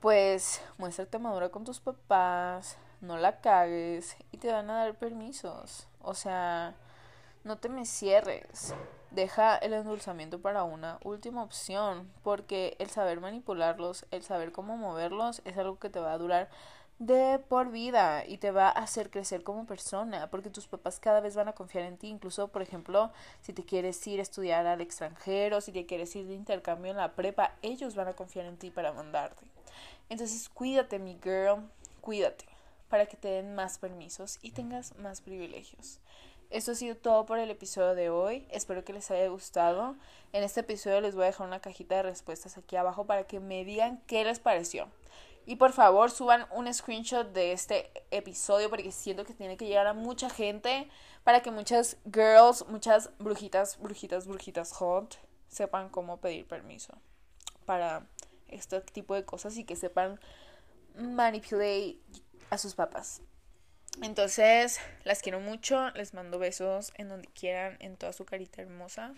pues, 0.00 0.62
muéstrate 0.78 1.18
madura 1.18 1.50
con 1.50 1.64
tus 1.64 1.80
papás, 1.80 2.78
no 3.00 3.18
la 3.18 3.40
cagues 3.40 4.16
y 4.32 4.38
te 4.38 4.50
van 4.50 4.70
a 4.70 4.84
dar 4.84 4.94
permisos. 4.94 5.86
O 6.02 6.14
sea, 6.14 6.74
no 7.44 7.58
te 7.58 7.68
me 7.68 7.84
cierres. 7.84 8.74
Deja 9.10 9.56
el 9.56 9.72
endulzamiento 9.72 10.40
para 10.40 10.62
una 10.62 10.98
última 11.02 11.42
opción, 11.42 12.10
porque 12.22 12.76
el 12.78 12.90
saber 12.90 13.20
manipularlos, 13.20 14.06
el 14.10 14.22
saber 14.22 14.52
cómo 14.52 14.76
moverlos, 14.76 15.42
es 15.44 15.58
algo 15.58 15.78
que 15.78 15.90
te 15.90 15.98
va 15.98 16.12
a 16.12 16.18
durar 16.18 16.48
de 17.00 17.38
por 17.38 17.70
vida 17.70 18.26
y 18.26 18.36
te 18.36 18.50
va 18.50 18.68
a 18.68 18.72
hacer 18.72 19.10
crecer 19.10 19.42
como 19.42 19.64
persona, 19.64 20.28
porque 20.30 20.50
tus 20.50 20.66
papás 20.66 21.00
cada 21.00 21.20
vez 21.20 21.34
van 21.34 21.48
a 21.48 21.54
confiar 21.54 21.84
en 21.84 21.96
ti, 21.96 22.08
incluso 22.08 22.48
por 22.48 22.60
ejemplo, 22.60 23.10
si 23.40 23.54
te 23.54 23.64
quieres 23.64 24.06
ir 24.06 24.20
a 24.20 24.22
estudiar 24.22 24.66
al 24.66 24.82
extranjero, 24.82 25.62
si 25.62 25.72
te 25.72 25.86
quieres 25.86 26.14
ir 26.14 26.26
de 26.26 26.34
intercambio 26.34 26.90
en 26.90 26.98
la 26.98 27.12
prepa, 27.12 27.54
ellos 27.62 27.94
van 27.94 28.08
a 28.08 28.12
confiar 28.12 28.44
en 28.44 28.58
ti 28.58 28.70
para 28.70 28.92
mandarte. 28.92 29.46
Entonces, 30.10 30.50
cuídate, 30.50 30.98
mi 30.98 31.18
girl, 31.22 31.70
cuídate, 32.02 32.44
para 32.90 33.06
que 33.06 33.16
te 33.16 33.28
den 33.28 33.54
más 33.54 33.78
permisos 33.78 34.38
y 34.42 34.50
tengas 34.50 34.94
más 34.98 35.22
privilegios. 35.22 36.00
Esto 36.50 36.72
ha 36.72 36.74
sido 36.74 36.96
todo 36.96 37.24
por 37.24 37.38
el 37.38 37.50
episodio 37.50 37.94
de 37.94 38.10
hoy. 38.10 38.46
Espero 38.50 38.84
que 38.84 38.92
les 38.92 39.10
haya 39.10 39.28
gustado. 39.28 39.94
En 40.32 40.42
este 40.42 40.60
episodio 40.60 41.00
les 41.00 41.14
voy 41.14 41.22
a 41.22 41.26
dejar 41.28 41.46
una 41.46 41.60
cajita 41.60 41.94
de 41.94 42.02
respuestas 42.02 42.58
aquí 42.58 42.76
abajo 42.76 43.06
para 43.06 43.24
que 43.24 43.40
me 43.40 43.64
digan 43.64 44.02
qué 44.06 44.24
les 44.24 44.40
pareció. 44.40 44.88
Y 45.46 45.56
por 45.56 45.72
favor 45.72 46.10
suban 46.10 46.46
un 46.52 46.72
screenshot 46.72 47.32
de 47.32 47.52
este 47.52 47.90
episodio 48.10 48.70
porque 48.70 48.92
siento 48.92 49.24
que 49.24 49.34
tiene 49.34 49.56
que 49.56 49.66
llegar 49.66 49.86
a 49.86 49.94
mucha 49.94 50.30
gente 50.30 50.88
para 51.24 51.40
que 51.42 51.50
muchas 51.50 51.96
girls, 52.04 52.66
muchas 52.68 53.10
brujitas, 53.18 53.78
brujitas, 53.78 54.26
brujitas 54.26 54.72
hot 54.72 55.18
sepan 55.48 55.88
cómo 55.88 56.18
pedir 56.18 56.46
permiso 56.46 56.94
para 57.64 58.06
este 58.48 58.80
tipo 58.80 59.14
de 59.14 59.24
cosas 59.24 59.56
y 59.56 59.64
que 59.64 59.76
sepan 59.76 60.20
manipular 60.94 61.94
a 62.50 62.58
sus 62.58 62.74
papás. 62.74 63.22
Entonces, 64.02 64.78
las 65.04 65.20
quiero 65.20 65.40
mucho, 65.40 65.90
les 65.90 66.14
mando 66.14 66.38
besos 66.38 66.92
en 66.96 67.08
donde 67.08 67.28
quieran, 67.28 67.76
en 67.80 67.96
toda 67.96 68.12
su 68.12 68.24
carita 68.24 68.62
hermosa 68.62 69.14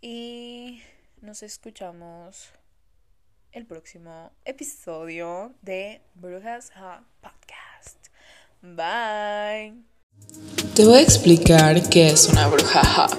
y 0.00 0.82
nos 1.20 1.42
escuchamos 1.42 2.50
el 3.52 3.66
próximo 3.66 4.30
episodio 4.44 5.54
de 5.62 6.00
Brujas 6.14 6.70
Hot 6.76 7.02
Podcast. 7.20 8.08
Bye. 8.62 9.74
Te 10.74 10.84
voy 10.84 10.98
a 10.98 11.00
explicar 11.00 11.82
qué 11.88 12.08
es 12.10 12.28
una 12.28 12.48
bruja 12.48 12.84
hot. 12.84 13.16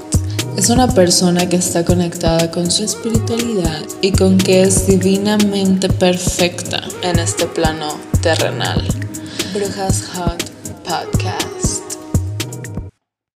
Es 0.57 0.69
una 0.69 0.87
persona 0.87 1.47
que 1.47 1.57
está 1.57 1.85
conectada 1.85 2.49
con 2.51 2.69
su 2.71 2.83
espiritualidad 2.83 3.83
y 4.01 4.11
con 4.11 4.37
que 4.37 4.61
es 4.61 4.87
divinamente 4.87 5.89
perfecta 5.89 6.83
en 7.03 7.19
este 7.19 7.45
plano 7.45 7.99
terrenal. 8.21 8.87
Brujas 9.53 10.03
Hot 10.13 10.43
Podcast. 10.83 11.56